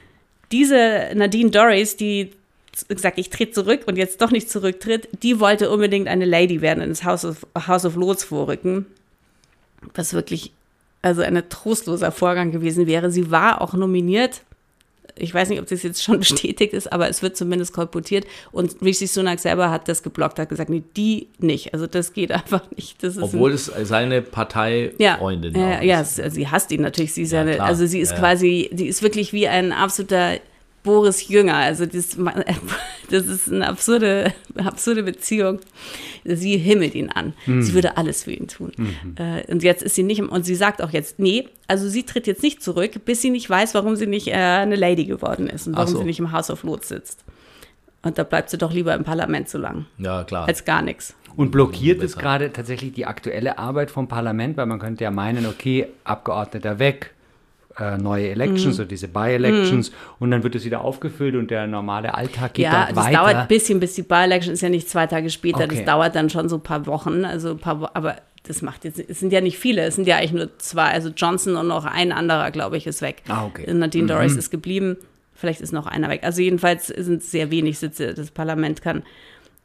Diese 0.52 1.10
Nadine 1.14 1.50
Doris, 1.50 1.96
die 1.96 2.32
gesagt, 2.88 3.18
ich 3.18 3.30
trete 3.30 3.52
zurück 3.52 3.82
und 3.86 3.96
jetzt 3.96 4.20
doch 4.20 4.30
nicht 4.30 4.50
zurücktritt, 4.50 5.08
die 5.22 5.40
wollte 5.40 5.70
unbedingt 5.70 6.08
eine 6.08 6.24
Lady 6.26 6.60
werden, 6.60 6.82
ins 6.82 7.04
House 7.04 7.24
of, 7.24 7.46
House 7.66 7.84
of 7.84 7.96
Lords 7.96 8.24
vorrücken. 8.24 8.86
Was 9.94 10.12
wirklich 10.12 10.52
also 11.02 11.22
ein 11.22 11.40
trostloser 11.48 12.10
Vorgang 12.10 12.50
gewesen 12.50 12.86
wäre. 12.86 13.10
Sie 13.10 13.30
war 13.30 13.62
auch 13.62 13.74
nominiert 13.74 14.42
ich 15.18 15.32
weiß 15.32 15.49
nicht, 15.49 15.61
ob 15.61 15.66
das 15.66 15.82
jetzt 15.82 16.02
schon 16.02 16.18
bestätigt 16.20 16.73
ist, 16.73 16.92
aber 16.92 17.08
es 17.08 17.23
wird 17.23 17.37
zumindest 17.37 17.73
kolportiert. 17.73 18.26
Und 18.52 18.76
Rishi 18.82 19.06
Sunak 19.06 19.40
selber 19.40 19.70
hat 19.70 19.88
das 19.88 20.02
geblockt, 20.02 20.38
hat 20.38 20.49
gesagt, 20.49 20.70
nee, 20.70 20.82
die 20.96 21.28
nicht. 21.38 21.73
Also 21.75 21.87
das 21.87 22.12
geht 22.12 22.32
einfach 22.32 22.62
nicht. 22.76 23.02
Obwohl 23.20 23.52
es 23.52 23.66
seine 23.66 24.23
Parteifreundin 24.23 25.54
ja, 25.54 25.82
ja, 25.82 25.82
ja, 25.82 26.04
sie 26.04 26.49
hasst 26.49 26.70
ihn 26.73 26.82
natürlich. 26.82 27.14
Sie 27.14 27.23
ist 27.23 27.32
ja, 27.32 27.40
eine, 27.40 27.62
also 27.62 27.87
sie 27.87 28.00
ist 28.00 28.12
ja. 28.12 28.18
quasi, 28.18 28.70
die 28.73 28.87
ist 28.87 29.02
wirklich 29.02 29.32
wie 29.32 29.49
ein 29.49 29.73
absoluter 29.73 30.35
Boris 30.82 31.28
Jünger. 31.28 31.56
Also 31.56 31.87
das, 31.87 32.16
das 33.10 33.26
ist 33.26 33.52
eine 33.52 33.68
absurde, 33.68 34.32
absurde 34.56 35.02
Beziehung. 35.02 35.60
Sie 36.25 36.56
himmelt 36.56 36.94
ihn 36.94 37.10
an. 37.10 37.34
Mhm. 37.46 37.62
Sie 37.62 37.75
würde 37.75 37.96
alles 37.96 38.25
für 38.25 38.32
ihn 38.32 38.48
tun. 38.48 38.72
Mhm. 38.76 39.14
Äh, 39.16 39.50
und 39.50 39.62
jetzt 39.62 39.82
ist 39.82 39.94
sie 39.94 40.02
nicht, 40.02 40.20
und 40.20 40.44
sie 40.44 40.54
sagt 40.54 40.82
auch 40.82 40.90
jetzt, 40.90 41.18
nee, 41.18 41.48
also 41.68 41.88
sie 41.88 42.02
tritt 42.04 42.26
jetzt 42.26 42.42
nicht 42.42 42.62
zurück, 42.62 43.04
bis 43.04 43.22
sie 43.22 43.30
nicht 43.30 43.48
weiß, 43.48 43.75
warum 43.75 43.96
sie 43.96 44.06
nicht 44.06 44.28
äh, 44.28 44.34
eine 44.34 44.76
Lady 44.76 45.04
geworden 45.04 45.48
ist 45.48 45.66
und 45.66 45.76
warum 45.76 45.92
so. 45.92 45.98
sie 45.98 46.04
nicht 46.04 46.18
im 46.18 46.32
House 46.32 46.50
of 46.50 46.62
Lords 46.62 46.88
sitzt. 46.88 47.25
Und 48.02 48.18
da 48.18 48.22
bleibt 48.25 48.50
sie 48.50 48.58
doch 48.58 48.72
lieber 48.72 48.94
im 48.94 49.04
Parlament 49.04 49.48
so 49.48 49.58
lang. 49.58 49.86
Ja, 49.98 50.22
klar. 50.25 50.46
Als 50.46 50.64
gar 50.64 50.82
nichts. 50.82 51.14
Und 51.36 51.50
blockiert 51.50 52.02
es 52.02 52.16
gerade 52.16 52.52
tatsächlich 52.52 52.92
die 52.92 53.04
aktuelle 53.04 53.58
Arbeit 53.58 53.90
vom 53.90 54.08
Parlament, 54.08 54.56
weil 54.56 54.66
man 54.66 54.78
könnte 54.78 55.04
ja 55.04 55.10
meinen, 55.10 55.44
okay, 55.44 55.88
Abgeordneter 56.04 56.78
weg, 56.78 57.14
äh, 57.78 57.99
neue 57.99 58.28
Elections, 58.28 58.64
mhm. 58.66 58.73
so 58.73 58.85
diese 58.85 59.09
By-Elections, 59.09 59.90
mhm. 59.90 59.97
und 60.21 60.30
dann 60.30 60.42
wird 60.42 60.54
es 60.54 60.64
wieder 60.64 60.83
aufgefüllt 60.83 61.35
und 61.35 61.50
der 61.50 61.66
normale 61.66 62.14
Alltag 62.14 62.54
geht 62.54 62.64
ja, 62.64 62.87
dort 62.87 62.97
weiter. 62.97 63.11
Ja, 63.11 63.18
das 63.18 63.25
dauert 63.25 63.37
ein 63.42 63.49
bisschen, 63.49 63.80
bis 63.80 63.95
die 63.95 64.02
By-Election 64.02 64.54
ist 64.54 64.61
ja 64.62 64.68
nicht 64.68 64.88
zwei 64.88 65.06
Tage 65.06 65.30
später, 65.30 65.64
okay. 65.64 65.76
das 65.76 65.85
dauert 65.85 66.14
dann 66.14 66.30
schon 66.30 66.49
so 66.49 66.56
ein 66.56 66.62
paar 66.62 66.87
Wochen, 66.87 67.25
also 67.25 67.50
ein 67.50 67.59
paar, 67.59 67.90
aber 67.95 68.16
das 68.45 68.62
macht 68.62 68.85
jetzt, 68.85 68.99
es 68.99 69.21
sind 69.21 69.33
ja 69.33 69.40
nicht 69.40 69.59
viele, 69.59 69.83
es 69.83 69.97
sind 69.97 70.06
ja 70.06 70.16
eigentlich 70.16 70.33
nur 70.33 70.59
zwei, 70.59 70.90
also 70.90 71.11
Johnson 71.11 71.56
und 71.56 71.68
noch 71.68 71.85
ein 71.85 72.12
anderer, 72.12 72.50
glaube 72.50 72.76
ich, 72.76 72.87
ist 72.87 73.02
weg. 73.02 73.23
Ah, 73.28 73.45
okay. 73.45 73.73
Nadine 73.73 74.04
mhm. 74.04 74.09
Doris 74.09 74.37
ist 74.37 74.50
geblieben, 74.50 74.97
vielleicht 75.35 75.61
ist 75.61 75.73
noch 75.73 75.87
einer 75.87 76.09
weg. 76.09 76.21
Also 76.23 76.42
jedenfalls 76.42 76.87
sind 76.87 77.23
es 77.23 77.30
sehr 77.30 77.50
wenig 77.50 77.78
Sitze, 77.78 78.14
das 78.14 78.30
Parlament 78.30 78.83
kann 78.83 79.02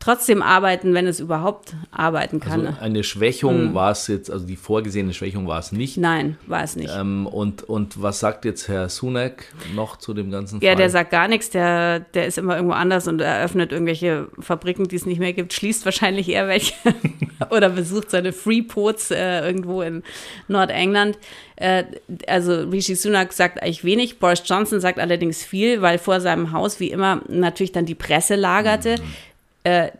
trotzdem 0.01 0.41
arbeiten, 0.41 0.93
wenn 0.93 1.07
es 1.07 1.19
überhaupt 1.19 1.75
arbeiten 1.91 2.39
kann. 2.39 2.67
Also 2.67 2.79
eine 2.81 3.03
Schwächung 3.03 3.67
hm. 3.67 3.73
war 3.73 3.91
es 3.91 4.07
jetzt, 4.07 4.29
also 4.29 4.45
die 4.45 4.55
vorgesehene 4.55 5.13
Schwächung 5.13 5.47
war 5.47 5.59
es 5.59 5.71
nicht. 5.71 5.97
Nein, 5.97 6.37
war 6.47 6.63
es 6.63 6.75
nicht. 6.75 6.93
Ähm, 6.93 7.27
und, 7.27 7.63
und 7.63 8.01
was 8.01 8.19
sagt 8.19 8.43
jetzt 8.43 8.67
Herr 8.67 8.89
Sunak 8.89 9.45
noch 9.75 9.97
zu 9.97 10.13
dem 10.13 10.31
ganzen 10.31 10.59
Fall? 10.59 10.67
Ja, 10.67 10.75
der 10.75 10.89
sagt 10.89 11.11
gar 11.11 11.27
nichts, 11.27 11.51
der, 11.51 11.99
der 11.99 12.25
ist 12.25 12.37
immer 12.37 12.55
irgendwo 12.55 12.73
anders 12.73 13.07
und 13.07 13.21
eröffnet 13.21 13.71
irgendwelche 13.71 14.27
Fabriken, 14.39 14.87
die 14.87 14.95
es 14.95 15.05
nicht 15.05 15.19
mehr 15.19 15.33
gibt, 15.33 15.53
schließt 15.53 15.85
wahrscheinlich 15.85 16.27
eher 16.27 16.47
welche 16.47 16.73
oder 17.51 17.69
besucht 17.69 18.09
seine 18.09 18.33
Freeports 18.33 19.11
äh, 19.11 19.45
irgendwo 19.45 19.83
in 19.83 20.01
Nordengland. 20.47 21.19
Äh, 21.57 21.83
also 22.27 22.63
Rishi 22.69 22.95
Sunak 22.95 23.33
sagt 23.33 23.61
eigentlich 23.61 23.83
wenig, 23.83 24.17
Boris 24.17 24.41
Johnson 24.43 24.79
sagt 24.79 24.97
allerdings 24.97 25.43
viel, 25.43 25.83
weil 25.83 25.99
vor 25.99 26.19
seinem 26.21 26.53
Haus 26.53 26.79
wie 26.79 26.89
immer 26.89 27.21
natürlich 27.27 27.71
dann 27.71 27.85
die 27.85 27.93
Presse 27.93 28.35
lagerte. 28.35 28.95
Mhm 28.99 29.30
äh, 29.63 29.91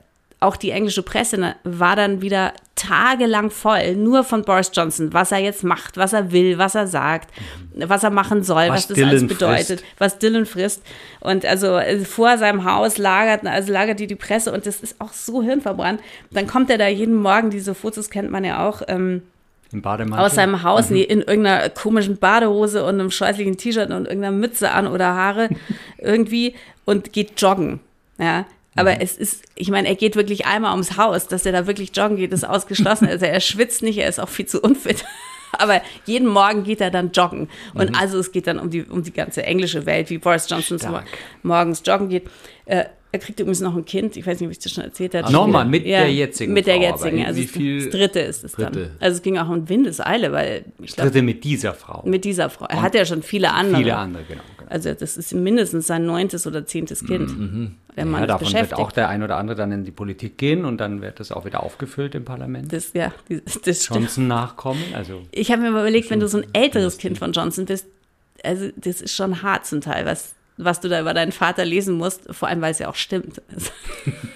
auch 0.42 0.56
die 0.58 0.72
englische 0.72 1.04
Presse 1.04 1.38
ne, 1.38 1.56
war 1.64 1.96
dann 1.96 2.22
wieder 2.22 2.54
tagelang 2.76 3.52
voll, 3.52 3.96
nur 3.96 4.24
von 4.24 4.42
Boris 4.42 4.72
Johnson, 4.74 5.14
was 5.14 5.32
er 5.32 5.38
jetzt 5.38 5.64
macht, 5.64 5.98
was 5.98 6.14
er 6.14 6.32
will, 6.32 6.58
was 6.58 6.74
er 6.74 6.88
sagt, 6.88 7.32
was 7.76 8.04
er 8.04 8.10
machen 8.10 8.44
soll, 8.44 8.70
was, 8.70 8.70
was 8.70 8.88
das 8.88 8.96
Dylan 8.96 9.10
alles 9.10 9.28
bedeutet, 9.28 9.80
frisst. 9.82 9.86
was 10.00 10.18
Dylan 10.18 10.46
frisst. 10.48 10.82
Und 11.20 11.46
also 11.46 11.78
äh, 11.78 12.00
vor 12.00 12.40
seinem 12.40 12.66
Haus 12.66 12.98
lagert, 12.98 13.46
also 13.46 13.72
lagert 13.72 14.00
die 14.00 14.08
die 14.08 14.16
Presse 14.16 14.52
und 14.52 14.66
das 14.66 14.82
ist 14.82 15.00
auch 15.00 15.14
so 15.14 15.44
hirnverbrannt. 15.44 16.02
Dann 16.32 16.48
kommt 16.48 16.72
er 16.72 16.80
da 16.80 16.88
jeden 16.88 17.16
Morgen, 17.16 17.52
diese 17.52 17.76
Fotos 17.76 18.10
kennt 18.10 18.32
man 18.32 18.44
ja 18.44 18.68
auch, 18.68 18.82
ähm, 18.88 19.22
aus 20.12 20.36
seinem 20.36 20.64
Haus, 20.64 20.90
mhm. 20.90 20.98
in 20.98 21.20
irgendeiner 21.22 21.70
komischen 21.70 22.18
Badehose 22.18 22.84
und 22.84 23.00
einem 23.00 23.12
scheußlichen 23.12 23.58
T-Shirt 23.58 23.92
und 23.92 24.06
irgendeiner 24.06 24.36
Mütze 24.36 24.72
an 24.72 24.88
oder 24.88 25.14
Haare 25.14 25.50
irgendwie 26.00 26.56
und 26.84 27.14
geht 27.14 27.40
joggen. 27.40 27.80
Ja, 28.18 28.46
aber 28.76 28.92
mhm. 28.92 29.02
es 29.02 29.18
ist, 29.18 29.44
ich 29.56 29.70
meine, 29.70 29.88
er 29.88 29.96
geht 29.96 30.16
wirklich 30.16 30.46
einmal 30.46 30.72
ums 30.72 30.98
Haus, 30.98 31.28
dass 31.28 31.46
er 31.46 31.52
da 31.52 31.68
wirklich 31.68 31.96
joggen 31.96 32.18
geht, 32.18 32.32
ist 32.32 32.48
ausgeschlossen. 32.48 33.08
Also 33.08 33.26
er 33.26 33.40
schwitzt 33.40 33.84
nicht, 33.84 33.98
er 33.98 34.08
ist 34.08 34.20
auch 34.20 34.30
viel 34.30 34.46
zu 34.46 34.62
unfit. 34.62 35.04
Aber 35.54 35.82
jeden 36.06 36.30
Morgen 36.30 36.64
geht 36.64 36.80
er 36.80 36.92
dann 36.92 37.12
joggen. 37.12 37.50
Und 37.74 37.90
mhm. 37.90 37.96
also 37.96 38.18
es 38.20 38.32
geht 38.32 38.48
dann 38.48 38.58
um 38.58 38.70
die, 38.70 38.84
um 38.84 39.04
die 39.04 39.12
ganze 39.12 39.44
englische 39.44 39.86
Welt, 39.86 40.10
wie 40.10 40.18
Boris 40.18 40.50
Johnson 40.50 40.80
morgens 41.44 41.84
joggen 41.86 42.08
geht. 42.08 42.30
Äh, 42.66 42.86
er 43.14 43.20
kriegt 43.20 43.42
übrigens 43.42 43.60
noch 43.60 43.76
ein 43.76 43.84
Kind. 43.84 44.16
Ich 44.16 44.26
weiß 44.26 44.40
nicht, 44.40 44.48
ob 44.48 44.52
ich 44.52 44.60
das 44.60 44.72
schon 44.72 44.86
erzählt 44.86 45.14
habe. 45.14 45.30
Nochmal, 45.32 45.66
mit 45.66 45.86
ja, 45.86 46.00
der 46.00 46.14
jetzigen 46.14 46.54
Mit 46.54 46.66
der 46.66 46.78
jetzigen. 46.78 47.26
Also 47.26 47.42
wie 47.42 47.48
viel? 47.48 47.84
Das 47.84 47.90
dritte 47.90 48.20
ist 48.22 48.46
es 48.46 48.54
dritte. 48.54 48.72
dann. 48.72 48.92
Also 49.02 49.18
es 49.18 49.22
ging 49.22 49.38
auch 49.38 49.50
um 49.50 49.68
Windeseile, 49.68 50.32
weil 50.32 50.64
ich 50.82 50.96
glaube. 50.96 51.12
Dritte 51.12 51.22
mit 51.22 51.44
dieser 51.44 51.74
Frau. 51.74 52.04
Mit 52.06 52.24
dieser 52.24 52.50
Frau. 52.50 52.68
Er 52.68 52.82
hat 52.82 52.96
ja 52.96 53.06
schon 53.06 53.22
viele 53.22 53.52
andere. 53.52 53.82
Viele 53.82 53.98
andere, 53.98 54.24
genau. 54.24 54.42
Also 54.72 54.94
das 54.94 55.18
ist 55.18 55.34
mindestens 55.34 55.88
sein 55.88 56.06
neuntes 56.06 56.48
oder 56.48 56.66
zehntes 56.66 57.06
Kind. 57.06 57.38
Mhm. 57.38 57.76
Der 57.98 58.06
Mann 58.06 58.22
ja, 58.22 58.28
davon 58.28 58.46
beschäftigt. 58.46 58.72
wird 58.72 58.80
auch 58.80 58.92
der 58.94 59.10
ein 59.10 59.22
oder 59.22 59.36
andere 59.36 59.58
dann 59.58 59.72
in 59.74 59.84
die 59.84 59.92
Politik 59.92 60.38
gehen 60.38 60.64
und 60.64 60.78
dann 60.78 61.02
wird 61.02 61.20
das 61.20 61.32
auch 61.34 61.44
wieder 61.44 61.62
aufgefüllt 61.62 62.16
im 62.16 62.24
Parlament. 62.24 62.72
Das, 62.72 62.94
ja, 62.94 63.12
das 63.66 63.88
Johnson 63.88 64.28
nachkommen. 64.28 64.82
Also 64.96 65.24
ich 65.32 65.52
habe 65.52 65.62
mir 65.62 65.72
mal 65.72 65.82
überlegt, 65.82 66.10
wenn 66.10 66.22
du 66.22 66.28
so 66.30 66.38
ein 66.38 66.48
älteres 66.54 66.98
Kind 66.98 67.18
von 67.18 67.34
Johnson 67.34 67.66
bist, 67.66 67.86
also 68.44 68.70
das 68.78 69.02
ist 69.02 69.14
schon 69.14 69.42
hart 69.44 69.66
zum 69.66 69.82
Teil, 69.82 70.06
was 70.06 70.36
was 70.58 70.80
du 70.80 70.90
da 70.90 71.02
über 71.02 71.14
deinen 71.14 71.32
Vater 71.32 71.66
lesen 71.66 71.96
musst, 71.96 72.34
vor 72.34 72.48
allem 72.48 72.62
weil 72.62 72.72
es 72.72 72.80
ja 72.80 72.88
auch 72.88 72.96
stimmt. 72.96 73.42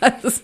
Also, 0.02 0.41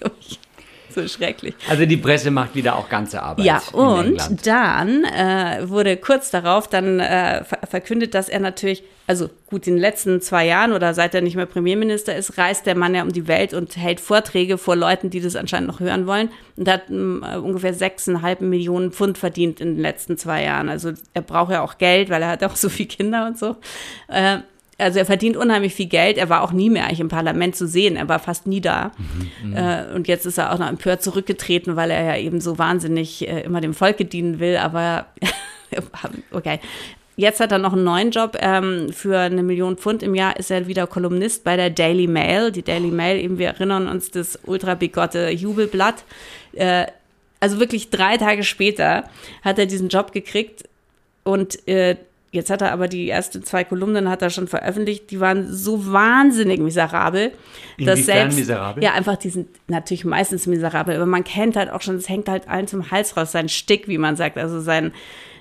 so 0.95 1.07
schrecklich. 1.07 1.55
Also 1.69 1.85
die 1.85 1.97
Presse 1.97 2.31
macht 2.31 2.55
wieder 2.55 2.75
auch 2.75 2.89
ganze 2.89 3.21
Arbeit. 3.21 3.45
Ja, 3.45 3.61
und 3.71 4.45
dann 4.45 5.03
äh, 5.03 5.69
wurde 5.69 5.97
kurz 5.97 6.31
darauf 6.31 6.67
dann 6.67 6.99
äh, 6.99 7.43
verkündet, 7.69 8.13
dass 8.13 8.29
er 8.29 8.39
natürlich, 8.39 8.83
also 9.07 9.29
gut, 9.49 9.67
in 9.67 9.75
den 9.75 9.81
letzten 9.81 10.21
zwei 10.21 10.45
Jahren 10.45 10.73
oder 10.73 10.93
seit 10.93 11.15
er 11.15 11.21
nicht 11.21 11.35
mehr 11.35 11.45
Premierminister 11.45 12.15
ist, 12.15 12.37
reist 12.37 12.65
der 12.65 12.75
Mann 12.75 12.95
ja 12.95 13.03
um 13.03 13.11
die 13.11 13.27
Welt 13.27 13.53
und 13.53 13.75
hält 13.77 13.99
Vorträge 13.99 14.57
vor 14.57 14.75
Leuten, 14.75 15.09
die 15.09 15.21
das 15.21 15.35
anscheinend 15.35 15.67
noch 15.67 15.79
hören 15.79 16.07
wollen. 16.07 16.29
Und 16.57 16.67
hat 16.67 16.89
äh, 16.89 17.37
ungefähr 17.37 17.73
sechseinhalb 17.73 18.41
Millionen 18.41 18.91
Pfund 18.91 19.17
verdient 19.17 19.61
in 19.61 19.75
den 19.75 19.81
letzten 19.81 20.17
zwei 20.17 20.43
Jahren. 20.43 20.69
Also 20.69 20.91
er 21.13 21.21
braucht 21.21 21.51
ja 21.51 21.61
auch 21.61 21.77
Geld, 21.77 22.09
weil 22.09 22.21
er 22.21 22.29
hat 22.29 22.43
auch 22.43 22.55
so 22.55 22.69
viele 22.69 22.89
Kinder 22.89 23.27
und 23.27 23.37
so. 23.37 23.55
Also 24.81 24.99
er 24.99 25.05
verdient 25.05 25.37
unheimlich 25.37 25.73
viel 25.73 25.87
Geld. 25.87 26.17
Er 26.17 26.29
war 26.29 26.41
auch 26.41 26.51
nie 26.51 26.69
mehr 26.69 26.85
eigentlich 26.85 26.99
im 26.99 27.09
Parlament 27.09 27.55
zu 27.55 27.67
sehen. 27.67 27.95
Er 27.95 28.09
war 28.09 28.19
fast 28.19 28.47
nie 28.47 28.61
da. 28.61 28.91
Mhm, 29.43 29.55
äh, 29.55 29.83
und 29.95 30.07
jetzt 30.07 30.25
ist 30.25 30.37
er 30.37 30.51
auch 30.51 30.59
noch 30.59 30.67
empört 30.67 31.03
zurückgetreten, 31.03 31.75
weil 31.75 31.91
er 31.91 32.03
ja 32.03 32.17
eben 32.17 32.41
so 32.41 32.57
wahnsinnig 32.57 33.27
äh, 33.27 33.41
immer 33.41 33.61
dem 33.61 33.73
Volke 33.73 34.05
dienen 34.05 34.39
will. 34.39 34.57
Aber 34.57 35.05
okay. 36.31 36.59
Jetzt 37.17 37.39
hat 37.39 37.51
er 37.51 37.59
noch 37.59 37.73
einen 37.73 37.83
neuen 37.83 38.11
Job. 38.11 38.37
Ähm, 38.39 38.91
für 38.91 39.19
eine 39.19 39.43
Million 39.43 39.77
Pfund 39.77 40.01
im 40.01 40.15
Jahr 40.15 40.37
ist 40.37 40.49
er 40.49 40.67
wieder 40.67 40.87
Kolumnist 40.87 41.43
bei 41.43 41.55
der 41.55 41.69
Daily 41.69 42.07
Mail. 42.07 42.51
Die 42.51 42.63
Daily 42.63 42.89
Mail, 42.89 43.19
eben 43.23 43.37
wir 43.37 43.47
erinnern 43.49 43.87
uns, 43.87 44.09
das 44.11 44.39
ultra 44.45 44.75
bigotte 44.75 45.29
Jubelblatt. 45.29 46.03
Äh, 46.53 46.87
also 47.39 47.59
wirklich 47.59 47.89
drei 47.89 48.17
Tage 48.17 48.43
später 48.43 49.03
hat 49.43 49.59
er 49.59 49.65
diesen 49.65 49.89
Job 49.89 50.13
gekriegt 50.13 50.63
und 51.23 51.67
äh, 51.67 51.97
Jetzt 52.33 52.49
hat 52.49 52.61
er 52.61 52.71
aber 52.71 52.87
die 52.87 53.09
ersten 53.09 53.43
zwei 53.43 53.65
Kolumnen 53.65 54.09
hat 54.09 54.21
er 54.21 54.29
schon 54.29 54.47
veröffentlicht, 54.47 55.11
die 55.11 55.19
waren 55.19 55.53
so 55.53 55.91
wahnsinnig 55.91 56.61
miserabel. 56.61 57.33
Dass 57.77 58.05
selbst, 58.05 58.37
miserabel? 58.37 58.81
Ja, 58.81 58.93
einfach, 58.93 59.17
die 59.17 59.29
sind 59.29 59.49
natürlich 59.67 60.05
meistens 60.05 60.47
miserabel, 60.47 60.95
aber 60.95 61.05
man 61.05 61.25
kennt 61.25 61.57
halt 61.57 61.69
auch 61.69 61.81
schon, 61.81 61.95
es 61.95 62.07
hängt 62.07 62.29
halt 62.29 62.47
allen 62.47 62.67
zum 62.67 62.89
Hals 62.89 63.17
raus, 63.17 63.33
sein 63.33 63.49
Stick, 63.49 63.89
wie 63.89 63.97
man 63.97 64.15
sagt, 64.15 64.37
also 64.37 64.61
sein, 64.61 64.93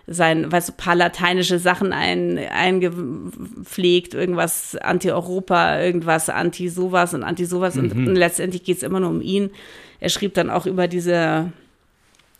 sein, 0.08 0.50
weißt 0.50 0.70
du, 0.70 0.72
paar 0.72 0.96
lateinische 0.96 1.60
Sachen 1.60 1.92
ein, 1.92 2.38
eingepflegt, 2.38 4.14
irgendwas 4.14 4.74
anti-Europa, 4.74 5.80
irgendwas 5.80 6.28
anti-sowas 6.28 7.14
und 7.14 7.22
anti-sowas 7.22 7.76
mhm. 7.76 7.82
und, 7.82 7.92
und 8.08 8.16
letztendlich 8.16 8.64
geht 8.64 8.78
es 8.78 8.82
immer 8.82 8.98
nur 8.98 9.10
um 9.10 9.22
ihn. 9.22 9.50
Er 10.00 10.08
schrieb 10.08 10.34
dann 10.34 10.50
auch 10.50 10.66
über 10.66 10.88
diese, 10.88 11.52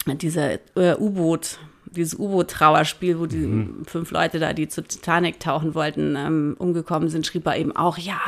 diese 0.06 0.58
äh, 0.74 0.96
U-Boot, 0.98 1.60
dieses 1.90 2.18
U-Boot-Trauerspiel, 2.18 3.18
wo 3.18 3.26
die 3.26 3.36
mhm. 3.36 3.84
fünf 3.86 4.10
Leute 4.10 4.38
da, 4.38 4.52
die 4.52 4.68
zur 4.68 4.86
Titanic 4.86 5.40
tauchen 5.40 5.74
wollten, 5.74 6.16
ähm, 6.16 6.56
umgekommen 6.58 7.08
sind, 7.08 7.26
schrieb 7.26 7.46
er 7.46 7.56
eben 7.56 7.74
auch, 7.74 7.98
ja, 7.98 8.20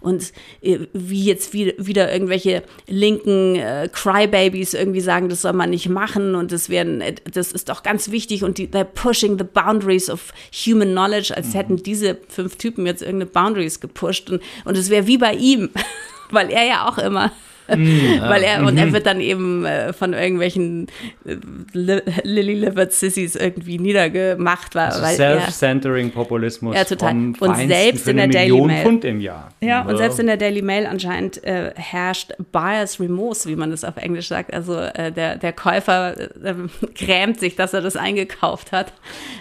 und 0.00 0.32
äh, 0.62 0.80
wie 0.92 1.24
jetzt 1.24 1.52
wie, 1.52 1.74
wieder 1.78 2.12
irgendwelche 2.12 2.62
linken 2.86 3.56
äh, 3.56 3.88
Crybabies 3.92 4.74
irgendwie 4.74 5.00
sagen, 5.00 5.28
das 5.28 5.42
soll 5.42 5.52
man 5.52 5.70
nicht 5.70 5.88
machen 5.88 6.34
und 6.34 6.52
das 6.52 6.68
werden, 6.68 7.00
äh, 7.00 7.14
das 7.32 7.52
ist 7.52 7.68
doch 7.68 7.82
ganz 7.82 8.10
wichtig 8.10 8.44
und 8.44 8.58
die, 8.58 8.68
they're 8.68 8.84
pushing 8.84 9.38
the 9.38 9.44
boundaries 9.44 10.08
of 10.08 10.32
human 10.52 10.92
knowledge, 10.92 11.36
als 11.36 11.48
mhm. 11.48 11.52
hätten 11.52 11.76
diese 11.76 12.18
fünf 12.28 12.56
Typen 12.56 12.86
jetzt 12.86 13.02
irgendeine 13.02 13.30
Boundaries 13.30 13.80
gepusht 13.80 14.30
und, 14.30 14.42
und 14.64 14.76
es 14.76 14.90
wäre 14.90 15.06
wie 15.06 15.18
bei 15.18 15.34
ihm, 15.34 15.70
weil 16.30 16.50
er 16.50 16.64
ja 16.64 16.88
auch 16.88 16.98
immer 16.98 17.32
Mm, 17.68 18.20
Weil 18.20 18.42
er, 18.42 18.64
und 18.64 18.76
er 18.78 18.86
mhm. 18.86 18.92
wird 18.92 19.06
dann 19.06 19.20
eben 19.20 19.64
äh, 19.64 19.92
von 19.92 20.12
irgendwelchen 20.14 20.86
äh, 21.24 21.36
Lily-Livered 21.72 22.92
Sissies 22.92 23.36
irgendwie 23.36 23.78
niedergemacht. 23.78 24.74
Weil, 24.74 24.86
also 24.86 25.04
Self-centering 25.04 26.10
Populismus. 26.10 26.74
Ja, 26.74 26.84
total. 26.84 27.14
und 27.38 27.56
selbst 27.66 28.08
in 28.08 28.16
der 28.16 28.28
Daily 28.28 28.60
Mail. 28.60 28.82
Pfund 28.82 29.04
im 29.04 29.20
Jahr. 29.20 29.50
Ja, 29.60 29.82
und 29.82 29.96
selbst 29.98 30.18
in 30.18 30.26
der 30.26 30.36
Daily 30.36 30.62
Mail 30.62 30.86
anscheinend 30.86 31.42
äh, 31.44 31.72
herrscht 31.74 32.32
Bias 32.52 33.00
Remorse, 33.00 33.48
wie 33.48 33.56
man 33.56 33.70
das 33.70 33.84
auf 33.84 33.96
Englisch 33.96 34.28
sagt. 34.28 34.52
Also 34.52 34.76
äh, 34.78 35.12
der, 35.12 35.36
der 35.36 35.52
Käufer 35.52 36.18
äh, 36.18 36.54
grämt 36.94 37.40
sich, 37.40 37.56
dass 37.56 37.74
er 37.74 37.80
das 37.80 37.96
eingekauft 37.96 38.72
hat, 38.72 38.92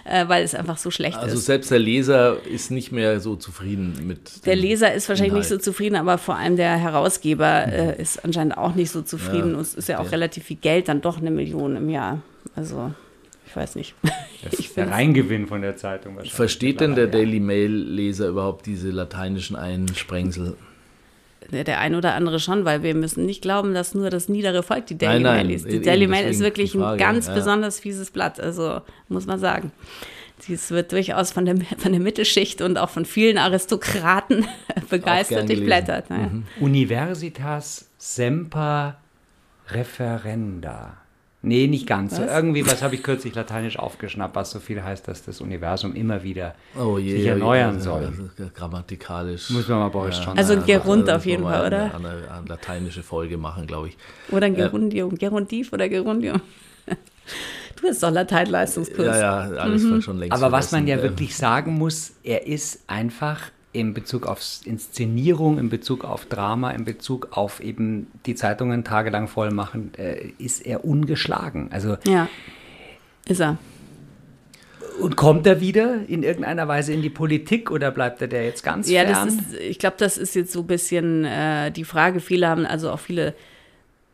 äh, 0.05 0.27
weil 0.27 0.43
es 0.43 0.55
einfach 0.55 0.77
so 0.77 0.91
schlecht 0.91 1.15
also 1.15 1.27
ist. 1.27 1.33
Also 1.33 1.43
selbst 1.43 1.71
der 1.71 1.79
Leser 1.79 2.37
ist 2.45 2.71
nicht 2.71 2.91
mehr 2.91 3.19
so 3.19 3.35
zufrieden 3.35 3.95
mit. 4.05 4.45
Der 4.45 4.55
Leser 4.55 4.93
ist 4.93 5.07
wahrscheinlich 5.09 5.33
Inhalt. 5.33 5.51
nicht 5.51 5.63
so 5.63 5.71
zufrieden, 5.71 5.95
aber 5.95 6.17
vor 6.17 6.35
allem 6.35 6.55
der 6.55 6.77
Herausgeber 6.77 7.67
äh, 7.67 8.01
ist 8.01 8.16
anscheinend 8.23 8.57
auch 8.57 8.75
nicht 8.75 8.91
so 8.91 9.01
zufrieden. 9.01 9.51
Ja, 9.51 9.57
und 9.57 9.61
es 9.61 9.73
ist 9.73 9.89
ja 9.89 9.99
auch 9.99 10.11
relativ 10.11 10.45
viel 10.45 10.57
Geld, 10.57 10.87
dann 10.87 11.01
doch 11.01 11.17
eine 11.17 11.31
Million 11.31 11.75
im 11.75 11.89
Jahr. 11.89 12.21
Also 12.55 12.91
ich 13.45 13.55
weiß 13.55 13.75
nicht. 13.75 13.95
Das 14.43 14.53
ist 14.59 14.75
der 14.77 14.91
Reingewinn 14.91 15.47
von 15.47 15.61
der 15.61 15.77
Zeitung 15.77 16.15
wahrscheinlich. 16.15 16.33
Versteht 16.33 16.81
denn 16.81 16.95
der 16.95 17.07
Daily 17.07 17.39
Mail-Leser 17.39 18.27
überhaupt 18.27 18.65
diese 18.65 18.89
lateinischen 18.89 19.55
Einsprengsel? 19.55 20.55
Der 21.49 21.79
ein 21.79 21.95
oder 21.95 22.13
andere 22.13 22.39
schon, 22.41 22.65
weil 22.65 22.83
wir 22.83 22.93
müssen 22.93 23.25
nicht 23.25 23.41
glauben, 23.41 23.73
dass 23.73 23.95
nur 23.95 24.09
das 24.09 24.27
niedere 24.27 24.63
Volk 24.63 24.85
die 24.87 24.97
Daily 24.97 25.23
nein, 25.23 25.23
nein, 25.23 25.47
Mail 25.47 25.55
liest. 25.55 25.71
Die 25.71 25.81
Daily 25.81 26.07
Mail 26.07 26.27
ist 26.27 26.41
wirklich 26.41 26.75
ein 26.75 26.97
ganz 26.97 27.27
ja. 27.27 27.33
besonders 27.33 27.79
fieses 27.79 28.11
Blatt, 28.11 28.39
also 28.39 28.81
muss 29.07 29.27
man 29.27 29.39
sagen. 29.39 29.71
Dies 30.47 30.71
wird 30.71 30.91
durchaus 30.91 31.31
von 31.31 31.45
der, 31.45 31.57
von 31.77 31.91
der 31.91 32.01
Mittelschicht 32.01 32.61
und 32.61 32.77
auch 32.77 32.89
von 32.89 33.05
vielen 33.05 33.37
Aristokraten 33.37 34.45
begeistert 34.89 35.49
durchblättert. 35.49 36.09
Naja. 36.09 36.27
Mhm. 36.27 36.43
Universitas 36.59 37.89
Semper 37.97 38.97
Referenda. 39.69 40.97
Nee, 41.43 41.67
nicht 41.67 41.85
ganz. 41.87 42.19
Was? 42.19 42.31
Irgendwie, 42.31 42.65
was 42.65 42.81
habe 42.81 42.95
ich 42.95 43.03
kürzlich 43.03 43.35
lateinisch 43.35 43.77
aufgeschnappt, 43.77 44.35
was 44.35 44.51
so 44.51 44.59
viel 44.59 44.83
heißt, 44.83 45.07
dass 45.07 45.23
das 45.23 45.39
Universum 45.39 45.93
immer 45.95 46.23
wieder 46.23 46.55
oh 46.77 46.97
je, 46.97 47.17
sich 47.17 47.25
erneuern 47.25 47.75
oh 47.75 47.77
je, 47.77 47.83
soll. 47.83 48.31
Grammatikalisch. 48.53 49.49
Muss 49.51 49.67
man 49.67 49.79
mal 49.79 49.89
bei 49.89 49.99
euch 49.99 50.19
ja, 50.19 50.33
Also 50.35 50.53
ein 50.53 50.65
Gerund 50.65 51.09
auf 51.09 51.25
jeden 51.25 51.43
Fall, 51.43 51.67
oder? 51.67 51.95
Eine, 51.95 52.09
eine, 52.09 52.31
eine, 52.31 52.47
lateinische 52.47 53.03
Folge 53.03 53.37
machen, 53.37 53.67
glaube 53.67 53.89
ich. 53.89 53.97
Oder 54.31 54.47
ein 54.47 54.55
Gerundium. 54.55 55.13
Äh, 55.13 55.17
Gerundiv 55.17 55.73
oder 55.73 55.87
Gerundium. 55.87 56.41
Du 57.77 57.87
bist 57.87 58.03
doch 58.03 58.11
Lateinleistungskurs. 58.11 59.07
Ja, 59.17 59.51
ja, 59.51 59.57
alles 59.57 59.83
mhm. 59.83 60.01
schon 60.01 60.17
längst. 60.17 60.33
Aber 60.33 60.51
was 60.51 60.71
man 60.71 60.87
ja 60.87 61.01
wirklich 61.01 61.35
sagen 61.35 61.75
muss, 61.75 62.13
er 62.23 62.47
ist 62.47 62.83
einfach 62.87 63.51
in 63.71 63.93
Bezug 63.93 64.25
auf 64.25 64.41
Inszenierung, 64.65 65.59
in 65.59 65.69
Bezug 65.69 66.03
auf 66.03 66.25
Drama, 66.25 66.71
in 66.71 66.83
Bezug 66.83 67.29
auf 67.31 67.59
eben 67.59 68.07
die 68.25 68.33
Zeitungen 68.33 68.83
tagelang 68.83 69.27
voll 69.27 69.51
machen, 69.51 69.91
äh, 69.97 70.31
ist 70.39 70.65
er 70.65 70.83
ungeschlagen. 70.83 71.69
Also 71.71 71.97
ja, 72.05 72.27
ist 73.27 73.41
er. 73.41 73.57
Und 74.99 75.15
kommt 75.15 75.45
er 75.45 75.61
wieder 75.61 75.99
in 76.07 76.23
irgendeiner 76.23 76.67
Weise 76.67 76.91
in 76.91 77.03
die 77.03 77.11
Politik 77.11 77.69
oder 77.69 77.91
bleibt 77.91 78.19
er 78.19 78.27
der 78.27 78.45
jetzt 78.45 78.63
ganz 78.63 78.89
ja, 78.89 79.05
fern? 79.05 79.43
Ja, 79.51 79.59
ich 79.59 79.77
glaube, 79.77 79.97
das 79.99 80.17
ist 80.17 80.33
jetzt 80.33 80.51
so 80.51 80.61
ein 80.61 80.67
bisschen 80.67 81.23
äh, 81.23 81.71
die 81.71 81.83
Frage. 81.83 82.19
Viele 82.19 82.47
haben, 82.47 82.65
also 82.65 82.89
auch 82.89 82.99
viele 82.99 83.35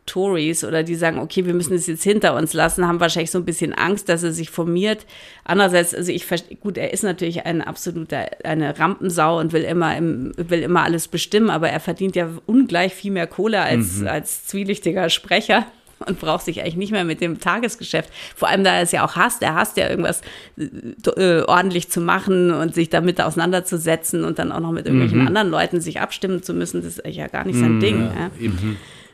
Tories 0.06 0.64
oder 0.64 0.82
die 0.82 0.94
sagen, 0.94 1.18
okay, 1.18 1.46
wir 1.46 1.54
müssen 1.54 1.74
es 1.74 1.86
jetzt 1.86 2.02
hinter 2.02 2.36
uns 2.36 2.52
lassen, 2.52 2.86
haben 2.86 3.00
wahrscheinlich 3.00 3.30
so 3.30 3.38
ein 3.38 3.44
bisschen 3.44 3.72
Angst, 3.72 4.08
dass 4.08 4.22
er 4.22 4.32
sich 4.32 4.50
formiert. 4.50 5.06
Andererseits, 5.44 5.94
also 5.94 6.12
ich 6.12 6.26
verstehe, 6.26 6.56
gut, 6.56 6.76
er 6.76 6.92
ist 6.92 7.04
natürlich 7.04 7.46
ein 7.46 7.62
absoluter, 7.62 8.26
eine 8.44 8.78
Rampensau 8.78 9.38
und 9.38 9.52
will 9.52 9.62
immer, 9.62 9.96
im, 9.96 10.32
will 10.36 10.62
immer 10.62 10.82
alles 10.82 11.08
bestimmen, 11.08 11.50
aber 11.50 11.70
er 11.70 11.80
verdient 11.80 12.16
ja 12.16 12.28
ungleich 12.46 12.94
viel 12.94 13.12
mehr 13.12 13.26
Kohle 13.26 13.60
als, 13.62 13.98
mhm. 13.98 14.08
als 14.08 14.46
zwielichtiger 14.46 15.08
Sprecher 15.08 15.66
und 16.06 16.20
braucht 16.20 16.44
sich 16.44 16.60
eigentlich 16.60 16.76
nicht 16.76 16.92
mehr 16.92 17.04
mit 17.04 17.20
dem 17.20 17.40
Tagesgeschäft. 17.40 18.10
Vor 18.36 18.48
allem, 18.48 18.64
da 18.64 18.74
er 18.74 18.82
es 18.82 18.92
ja 18.92 19.04
auch 19.04 19.16
hasst. 19.16 19.42
Er 19.42 19.54
hasst 19.54 19.76
ja 19.76 19.88
irgendwas 19.88 20.22
äh, 20.56 21.40
ordentlich 21.42 21.88
zu 21.88 22.00
machen 22.00 22.50
und 22.50 22.74
sich 22.74 22.90
damit 22.90 23.20
auseinanderzusetzen 23.20 24.24
und 24.24 24.38
dann 24.38 24.52
auch 24.52 24.60
noch 24.60 24.72
mit 24.72 24.86
irgendwelchen 24.86 25.20
mhm. 25.20 25.28
anderen 25.28 25.50
Leuten 25.50 25.80
sich 25.80 26.00
abstimmen 26.00 26.42
zu 26.42 26.52
müssen. 26.52 26.82
Das 26.82 26.98
ist 26.98 27.16
ja 27.16 27.28
gar 27.28 27.44
nicht 27.44 27.58
sein 27.58 27.76
mhm, 27.76 27.80
Ding. 27.80 28.00
Ja. 28.00 28.30
Ja. 28.40 28.50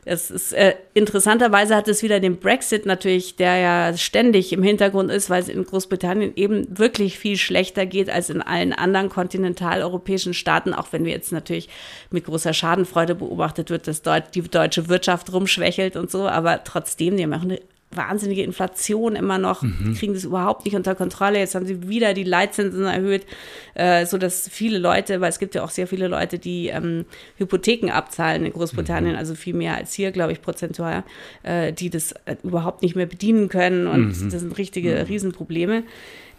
Es 0.05 0.31
ist 0.31 0.53
äh, 0.55 0.77
interessanterweise 0.95 1.77
hat 1.77 1.87
es 1.87 2.03
wieder 2.03 2.21
den 2.21 2.39
Brexit 2.39 2.87
natürlich, 2.87 3.37
der 3.37 3.57
ja 3.57 3.97
ständig 3.97 4.53
im 4.53 4.63
Hintergrund 4.63 5.11
ist, 5.11 5.29
weil 5.29 5.43
es 5.43 5.49
in 5.49 5.65
Großbritannien 5.65 6.33
eben 6.37 6.79
wirklich 6.79 7.19
viel 7.19 7.37
schlechter 7.37 7.85
geht 7.85 8.09
als 8.09 8.31
in 8.31 8.41
allen 8.41 8.73
anderen 8.73 9.11
kontinentaleuropäischen 9.11 10.33
Staaten, 10.33 10.73
auch 10.73 10.93
wenn 10.93 11.05
wir 11.05 11.13
jetzt 11.13 11.33
natürlich 11.33 11.69
mit 12.11 12.25
großer 12.25 12.55
Schadenfreude 12.55 13.15
beobachtet 13.15 13.69
wird, 13.69 13.89
dass 13.89 14.01
dort 14.01 14.35
die 14.35 14.43
deutsche 14.43 14.89
Wirtschaft 14.89 15.33
rumschwächelt 15.33 15.97
und 15.97 16.11
so, 16.11 16.27
aber 16.27 16.65
trotzdem, 16.65 17.17
die 17.17 17.27
machen 17.27 17.51
eine 17.51 17.61
wahnsinnige 17.93 18.43
Inflation 18.45 19.17
immer 19.17 19.39
noch, 19.39 19.63
mhm. 19.63 19.95
kriegen 19.99 20.15
das 20.15 20.25
überhaupt 20.25 20.65
nicht 20.65 20.77
unter 20.77 20.95
Kontrolle. 20.95 21.39
Jetzt 21.41 21.57
haben 21.57 21.67
sie 21.67 21.89
wieder 21.89 22.15
die 22.15 22.23
Leitzinsen 22.23 22.85
erhöht, 22.85 23.27
äh, 23.75 24.07
so 24.07 24.17
dass 24.17 24.49
viele 24.49 24.79
Leute, 24.79 25.21
weil 25.21 25.31
es 25.31 25.41
gibt 25.41 25.57
ja 25.57 25.65
auch 25.65 25.71
sehr 25.71 25.89
viele 25.89 26.07
Leute, 26.07 26.39
die 26.39 26.69
ähm, 26.69 27.05
Hypotheken 27.37 27.91
abzahlen 27.91 28.45
in 28.45 28.53
Großbritannien, 28.53 29.15
mhm. 29.15 29.19
also 29.19 29.35
viel 29.35 29.55
mehr 29.55 29.77
als 29.77 29.93
hier, 29.93 30.13
glaube 30.13 30.33
ich, 30.33 30.41
prozentual, 30.41 31.03
äh, 31.43 31.73
die 31.73 31.91
das 31.91 32.13
äh, 32.27 32.37
überhaupt 32.45 32.83
nicht 32.83 32.95
mehr 32.95 33.07
bedienen 33.07 33.49
können 33.49 33.89
und 33.89 34.21
mhm. 34.21 34.31
das 34.31 34.41
sind 34.41 34.57
richtige 34.57 34.95
mhm. 34.95 35.07
Riesenprobleme 35.07 35.83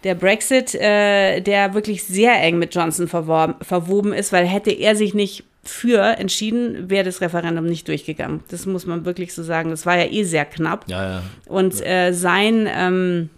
der 0.03 0.15
Brexit, 0.15 0.73
äh, 0.73 1.41
der 1.41 1.75
wirklich 1.75 2.03
sehr 2.03 2.41
eng 2.41 2.57
mit 2.57 2.73
Johnson 2.73 3.07
verwoben 3.07 4.13
ist, 4.13 4.33
weil 4.33 4.47
hätte 4.47 4.71
er 4.71 4.95
sich 4.95 5.13
nicht 5.13 5.43
für 5.63 6.17
entschieden, 6.17 6.89
wäre 6.89 7.03
das 7.03 7.21
Referendum 7.21 7.65
nicht 7.65 7.87
durchgegangen. 7.87 8.43
Das 8.49 8.65
muss 8.65 8.85
man 8.85 9.05
wirklich 9.05 9.33
so 9.33 9.43
sagen. 9.43 9.69
Das 9.69 9.85
war 9.85 9.97
ja 9.97 10.05
eh 10.05 10.23
sehr 10.23 10.45
knapp. 10.45 10.85
Ja, 10.89 11.09
ja. 11.09 11.23
Und 11.45 11.85
äh, 11.85 12.13
sein 12.13 12.67
ähm, 12.67 13.29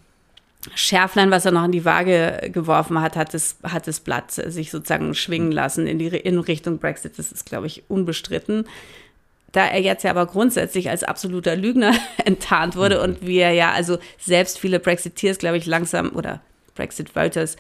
Schärflein, 0.75 1.31
was 1.31 1.45
er 1.45 1.51
noch 1.51 1.65
in 1.65 1.73
die 1.73 1.83
Waage 1.83 2.49
geworfen 2.51 3.01
hat, 3.01 3.17
hat 3.17 3.33
das, 3.33 3.57
hat 3.63 3.87
das 3.87 3.99
Blatt 3.99 4.31
sich 4.31 4.71
sozusagen 4.71 5.13
schwingen 5.15 5.51
lassen 5.51 5.85
in 5.85 5.99
die 5.99 6.07
in 6.07 6.39
Richtung 6.39 6.79
Brexit. 6.79 7.19
Das 7.19 7.31
ist, 7.31 7.45
glaube 7.45 7.67
ich, 7.67 7.83
unbestritten. 7.89 8.65
Da 9.51 9.67
er 9.67 9.81
jetzt 9.81 10.03
ja 10.03 10.09
aber 10.09 10.25
grundsätzlich 10.25 10.89
als 10.89 11.03
absoluter 11.03 11.55
Lügner 11.55 11.93
enttarnt 12.25 12.75
wurde 12.75 12.97
mhm. 12.97 13.03
und 13.03 13.27
wir 13.27 13.51
ja, 13.51 13.71
also 13.71 13.97
selbst 14.17 14.59
viele 14.59 14.79
Brexiteers, 14.79 15.37
glaube 15.37 15.57
ich, 15.57 15.65
langsam 15.65 16.11
oder 16.15 16.41
Brexit-Voters 16.75 17.57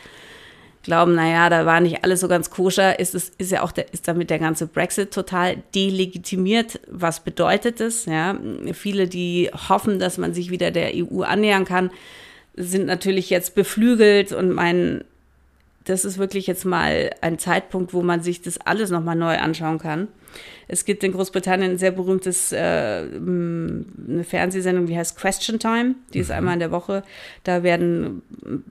glauben, 0.83 1.15
naja, 1.15 1.49
da 1.49 1.65
war 1.65 1.79
nicht 1.79 2.03
alles 2.03 2.19
so 2.19 2.27
ganz 2.27 2.49
koscher, 2.49 2.99
ist 2.99 3.15
es, 3.15 3.31
ist 3.37 3.51
ja 3.51 3.63
auch 3.63 3.71
der, 3.71 3.93
ist 3.93 4.07
damit 4.07 4.29
der 4.29 4.39
ganze 4.39 4.67
Brexit 4.67 5.11
total 5.11 5.57
delegitimiert. 5.73 6.79
Was 6.87 7.21
bedeutet 7.21 7.79
das? 7.79 8.05
Ja, 8.05 8.37
viele, 8.73 9.07
die 9.07 9.49
hoffen, 9.69 9.99
dass 9.99 10.17
man 10.17 10.33
sich 10.33 10.51
wieder 10.51 10.71
der 10.71 10.91
EU 10.93 11.21
annähern 11.21 11.65
kann, 11.65 11.89
sind 12.55 12.85
natürlich 12.85 13.29
jetzt 13.29 13.55
beflügelt 13.55 14.33
und 14.33 14.51
meinen, 14.51 15.03
das 15.85 16.05
ist 16.05 16.17
wirklich 16.17 16.47
jetzt 16.47 16.65
mal 16.65 17.11
ein 17.21 17.39
Zeitpunkt, 17.39 17.93
wo 17.93 18.03
man 18.03 18.21
sich 18.21 18.41
das 18.41 18.59
alles 18.59 18.89
nochmal 18.89 19.15
neu 19.15 19.37
anschauen 19.37 19.79
kann. 19.79 20.07
Es 20.67 20.85
gibt 20.85 21.03
in 21.03 21.11
Großbritannien 21.11 21.71
ein 21.71 21.77
sehr 21.77 21.91
berühmtes, 21.91 22.51
äh, 22.51 22.57
eine 22.57 24.23
Fernsehsendung, 24.23 24.85
die 24.85 24.97
heißt 24.97 25.17
Question 25.17 25.59
Time. 25.59 25.95
Die 26.13 26.19
ist 26.19 26.29
mhm. 26.29 26.35
einmal 26.35 26.53
in 26.55 26.59
der 26.59 26.71
Woche. 26.71 27.03
Da 27.43 27.63
werden 27.63 28.21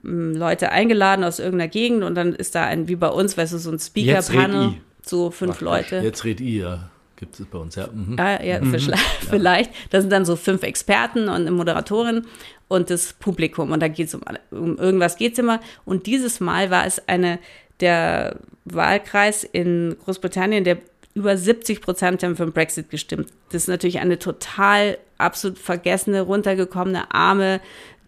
Leute 0.03 0.71
eingeladen 0.71 1.23
aus 1.23 1.39
irgendeiner 1.39 1.69
Gegend 1.69 2.03
und 2.03 2.15
dann 2.15 2.33
ist 2.33 2.55
da 2.55 2.65
ein, 2.65 2.87
wie 2.87 2.95
bei 2.95 3.09
uns, 3.09 3.37
weißt 3.37 3.53
du, 3.53 3.57
so 3.57 3.71
ein 3.71 3.79
Speaker-Panel, 3.79 4.75
so 5.01 5.31
fünf 5.31 5.57
Ach, 5.57 5.61
Leute. 5.61 5.97
Jetzt 5.97 6.23
red 6.23 6.41
ihr. 6.41 6.89
Gibt 7.15 7.39
es 7.39 7.45
bei 7.45 7.57
uns, 7.57 7.75
ja. 7.75 7.87
Mhm. 7.87 8.17
Ah, 8.19 8.43
ja, 8.43 8.59
mhm. 8.59 8.75
vielleicht. 9.29 9.71
Da 9.91 10.01
sind 10.01 10.11
dann 10.11 10.25
so 10.25 10.35
fünf 10.35 10.63
Experten 10.63 11.29
und 11.29 11.35
eine 11.35 11.51
Moderatorin 11.51 12.25
und 12.67 12.89
das 12.89 13.13
Publikum. 13.13 13.71
Und 13.71 13.81
da 13.81 13.87
geht 13.87 14.07
es 14.07 14.15
um, 14.15 14.23
um 14.51 14.77
irgendwas 14.77 15.15
geht 15.15 15.33
es 15.33 15.39
immer. 15.39 15.61
Und 15.85 16.07
dieses 16.07 16.39
Mal 16.39 16.69
war 16.69 16.85
es 16.85 17.07
eine, 17.07 17.39
der 17.79 18.39
Wahlkreis 18.65 19.43
in 19.43 19.95
Großbritannien, 20.03 20.63
der 20.63 20.79
über 21.13 21.37
70 21.37 21.81
Prozent 21.81 22.23
haben 22.23 22.35
für 22.35 22.45
den 22.45 22.53
Brexit 22.53 22.89
gestimmt. 22.89 23.29
Das 23.51 23.63
ist 23.63 23.67
natürlich 23.67 23.99
eine 23.99 24.17
total 24.17 24.97
absolut 25.17 25.59
vergessene, 25.59 26.21
runtergekommene, 26.21 27.13
arme 27.13 27.61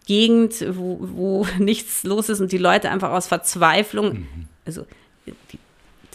Gegend, 0.06 0.64
wo, 0.76 0.98
wo 1.00 1.46
nichts 1.58 2.04
los 2.04 2.28
ist 2.28 2.40
und 2.40 2.52
die 2.52 2.58
Leute 2.58 2.90
einfach 2.90 3.10
aus 3.10 3.26
Verzweiflung, 3.26 4.12
mhm. 4.12 4.48
also 4.64 4.86
die, 5.26 5.58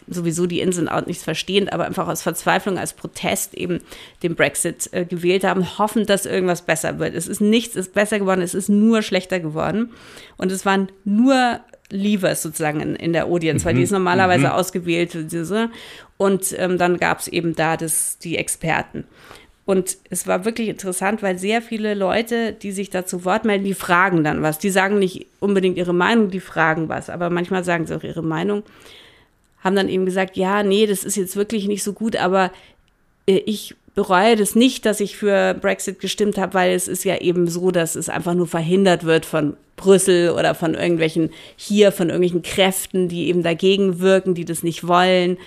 sowieso 0.08 0.46
die 0.46 0.60
Inseln 0.60 0.90
auch 0.90 1.06
nichts 1.06 1.24
verstehend, 1.24 1.72
aber 1.72 1.86
einfach 1.86 2.08
aus 2.08 2.22
Verzweiflung 2.22 2.78
als 2.78 2.94
Protest 2.94 3.54
eben 3.54 3.80
den 4.24 4.36
Brexit 4.36 4.90
äh, 4.92 5.06
gewählt 5.06 5.44
haben, 5.44 5.78
hoffen, 5.78 6.06
dass 6.06 6.26
irgendwas 6.26 6.64
besser 6.64 7.00
wird. 7.00 7.16
Es 7.16 7.28
ist 7.28 7.42
nichts 7.42 7.76
ist 7.76 7.94
besser 7.94 8.20
geworden, 8.20 8.42
es 8.42 8.54
ist 8.54 8.70
nur 8.70 9.02
schlechter 9.02 9.40
geworden. 9.40 9.92
Und 10.38 10.52
es 10.52 10.66
waren 10.66 10.90
nur 11.06 11.62
Leavers 11.90 12.42
sozusagen 12.42 12.80
in, 12.80 12.96
in 12.96 13.14
der 13.14 13.26
Audience, 13.26 13.66
weil 13.66 13.74
die 13.74 13.80
mhm. 13.80 13.86
ist 13.86 13.92
normalerweise 13.92 14.48
mhm. 14.48 14.54
ausgewählt. 14.54 15.32
Und 16.22 16.54
ähm, 16.60 16.78
dann 16.78 16.98
gab 16.98 17.18
es 17.18 17.28
eben 17.28 17.56
da 17.56 17.78
das, 17.78 18.20
die 18.20 18.38
Experten. 18.38 19.06
Und 19.66 19.98
es 20.12 20.28
war 20.28 20.46
wirklich 20.46 20.68
interessant, 20.68 21.24
weil 21.24 21.40
sehr 21.40 21.64
viele 21.64 21.96
Leute, 21.96 22.54
die 22.54 22.72
sich 22.72 22.92
da 22.92 23.08
zu 23.08 23.26
Wort 23.26 23.44
melden, 23.44 23.64
die 23.64 23.74
fragen 23.74 24.24
dann 24.24 24.44
was. 24.44 24.60
Die 24.60 24.70
sagen 24.70 25.00
nicht 25.00 25.26
unbedingt 25.40 25.78
ihre 25.78 25.96
Meinung, 25.96 26.30
die 26.30 26.40
fragen 26.40 26.90
was, 26.90 27.10
aber 27.10 27.32
manchmal 27.32 27.64
sagen 27.64 27.88
sie 27.88 27.98
auch 27.98 28.04
ihre 28.04 28.22
Meinung. 28.22 28.62
Haben 29.64 29.76
dann 29.76 29.90
eben 29.90 30.06
gesagt, 30.06 30.38
ja, 30.38 30.62
nee, 30.62 30.86
das 30.86 31.06
ist 31.06 31.16
jetzt 31.16 31.36
wirklich 31.36 31.68
nicht 31.68 31.82
so 31.82 31.92
gut, 31.92 32.16
aber 32.16 32.52
äh, 33.26 33.42
ich 33.48 33.76
bereue 33.96 34.36
das 34.36 34.54
nicht, 34.54 34.86
dass 34.86 35.00
ich 35.00 35.18
für 35.18 35.56
Brexit 35.56 36.00
gestimmt 36.00 36.38
habe, 36.38 36.54
weil 36.54 36.76
es 36.76 36.88
ist 36.88 37.04
ja 37.04 37.18
eben 37.18 37.48
so, 37.48 37.72
dass 37.72 37.96
es 37.96 38.10
einfach 38.10 38.36
nur 38.36 38.48
verhindert 38.48 39.06
wird 39.06 39.26
von 39.26 39.58
Brüssel 39.76 40.30
oder 40.30 40.54
von 40.54 40.76
irgendwelchen 40.76 41.32
hier, 41.56 41.92
von 41.92 42.10
irgendwelchen 42.10 42.44
Kräften, 42.44 43.08
die 43.08 43.28
eben 43.28 43.42
dagegen 43.42 44.00
wirken, 44.00 44.36
die 44.36 44.46
das 44.46 44.62
nicht 44.62 44.88
wollen. 44.88 45.38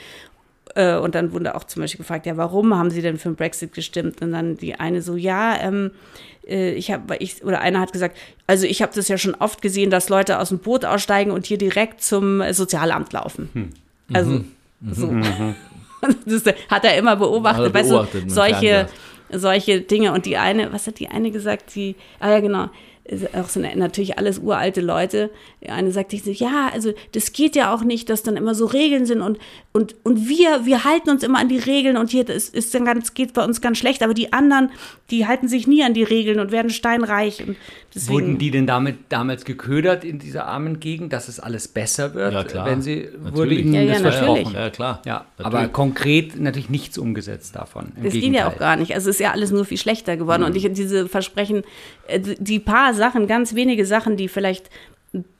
Äh, 0.74 0.96
und 0.96 1.14
dann 1.14 1.32
wurde 1.32 1.54
auch 1.54 1.64
zum 1.64 1.82
Beispiel 1.82 1.98
gefragt, 1.98 2.26
ja, 2.26 2.36
warum 2.36 2.76
haben 2.76 2.90
Sie 2.90 3.02
denn 3.02 3.18
für 3.18 3.28
den 3.28 3.36
Brexit 3.36 3.72
gestimmt? 3.72 4.20
Und 4.22 4.32
dann 4.32 4.56
die 4.56 4.74
eine 4.74 5.02
so, 5.02 5.16
ja, 5.16 5.56
ähm, 5.60 5.92
äh, 6.46 6.72
ich 6.72 6.90
habe, 6.90 7.16
ich 7.18 7.44
oder 7.44 7.60
einer 7.60 7.80
hat 7.80 7.92
gesagt, 7.92 8.16
also 8.46 8.66
ich 8.66 8.82
habe 8.82 8.92
das 8.94 9.08
ja 9.08 9.18
schon 9.18 9.34
oft 9.34 9.62
gesehen, 9.62 9.90
dass 9.90 10.08
Leute 10.08 10.38
aus 10.38 10.48
dem 10.48 10.58
Boot 10.58 10.84
aussteigen 10.84 11.30
und 11.30 11.46
hier 11.46 11.58
direkt 11.58 12.02
zum 12.02 12.42
Sozialamt 12.52 13.12
laufen. 13.12 13.48
Hm. 13.52 13.70
Also 14.12 14.30
mhm. 14.30 14.44
so. 14.90 15.06
Mhm. 15.06 15.54
das 16.26 16.42
hat 16.68 16.84
er 16.84 16.98
immer 16.98 17.16
beobachtet, 17.16 17.72
beobachtet 17.72 18.14
weißt 18.14 18.28
du, 18.28 18.30
solche, 18.30 18.88
solche 19.30 19.80
Dinge. 19.80 20.12
Und 20.12 20.26
die 20.26 20.36
eine, 20.36 20.72
was 20.72 20.86
hat 20.86 20.98
die 20.98 21.08
eine 21.08 21.30
gesagt? 21.30 21.74
Die, 21.74 21.96
ah 22.20 22.30
ja, 22.30 22.40
genau 22.40 22.68
auch 23.34 23.50
so 23.50 23.60
natürlich 23.60 24.18
alles 24.18 24.38
uralte 24.38 24.80
Leute. 24.80 25.30
Eine 25.68 25.92
sagt 25.92 26.12
sich 26.12 26.24
so, 26.24 26.30
ja, 26.30 26.70
also 26.72 26.94
das 27.12 27.32
geht 27.32 27.54
ja 27.54 27.74
auch 27.74 27.84
nicht, 27.84 28.08
dass 28.08 28.22
dann 28.22 28.36
immer 28.36 28.54
so 28.54 28.64
Regeln 28.64 29.04
sind 29.04 29.20
und, 29.20 29.38
und, 29.72 29.94
und 30.04 30.26
wir, 30.26 30.64
wir 30.64 30.84
halten 30.84 31.10
uns 31.10 31.22
immer 31.22 31.38
an 31.38 31.50
die 31.50 31.58
Regeln 31.58 31.98
und 31.98 32.10
hier 32.10 32.26
ist, 32.26 32.54
ist 32.54 32.74
dann 32.74 32.86
ganz, 32.86 33.12
geht 33.12 33.34
bei 33.34 33.44
uns 33.44 33.60
ganz 33.60 33.76
schlecht, 33.76 34.02
aber 34.02 34.14
die 34.14 34.32
anderen, 34.32 34.70
die 35.10 35.26
halten 35.26 35.48
sich 35.48 35.66
nie 35.66 35.84
an 35.84 35.92
die 35.92 36.02
Regeln 36.02 36.40
und 36.40 36.50
werden 36.50 36.70
steinreich. 36.70 37.46
Und 37.46 37.56
deswegen, 37.94 38.14
Wurden 38.14 38.38
die 38.38 38.50
denn 38.50 38.66
damit 38.66 38.96
damals 39.10 39.44
geködert 39.44 40.02
in 40.02 40.18
dieser 40.18 40.46
armen 40.46 40.80
Gegend, 40.80 41.12
dass 41.12 41.28
es 41.28 41.38
alles 41.38 41.68
besser 41.68 42.14
wird, 42.14 42.32
ja, 42.32 42.44
klar. 42.44 42.64
wenn 42.66 42.80
sie 42.80 43.08
natürlich. 43.12 43.34
wurde 43.34 43.54
ihnen 43.54 43.74
ja, 43.74 43.82
ja, 43.82 43.92
das 43.92 44.00
versprochen? 44.00 44.54
Ja, 44.54 44.70
klar. 44.70 45.02
Ja, 45.04 45.26
aber 45.36 45.68
konkret 45.68 46.40
natürlich 46.40 46.70
nichts 46.70 46.96
umgesetzt 46.96 47.54
davon. 47.54 47.92
das 48.02 48.14
ging 48.14 48.32
ja 48.32 48.48
auch 48.48 48.58
gar 48.58 48.76
nicht. 48.76 48.94
Also 48.94 49.10
es 49.10 49.16
ist 49.16 49.20
ja 49.20 49.32
alles 49.32 49.50
nur 49.50 49.66
viel 49.66 49.78
schlechter 49.78 50.16
geworden. 50.16 50.40
Mhm. 50.40 50.48
Und 50.48 50.56
ich 50.56 50.72
diese 50.72 51.06
Versprechen, 51.06 51.64
äh, 52.06 52.20
die 52.20 52.60
paar 52.60 52.93
Sachen, 52.94 53.26
ganz 53.26 53.54
wenige 53.54 53.86
Sachen, 53.86 54.16
die 54.16 54.28
vielleicht 54.28 54.70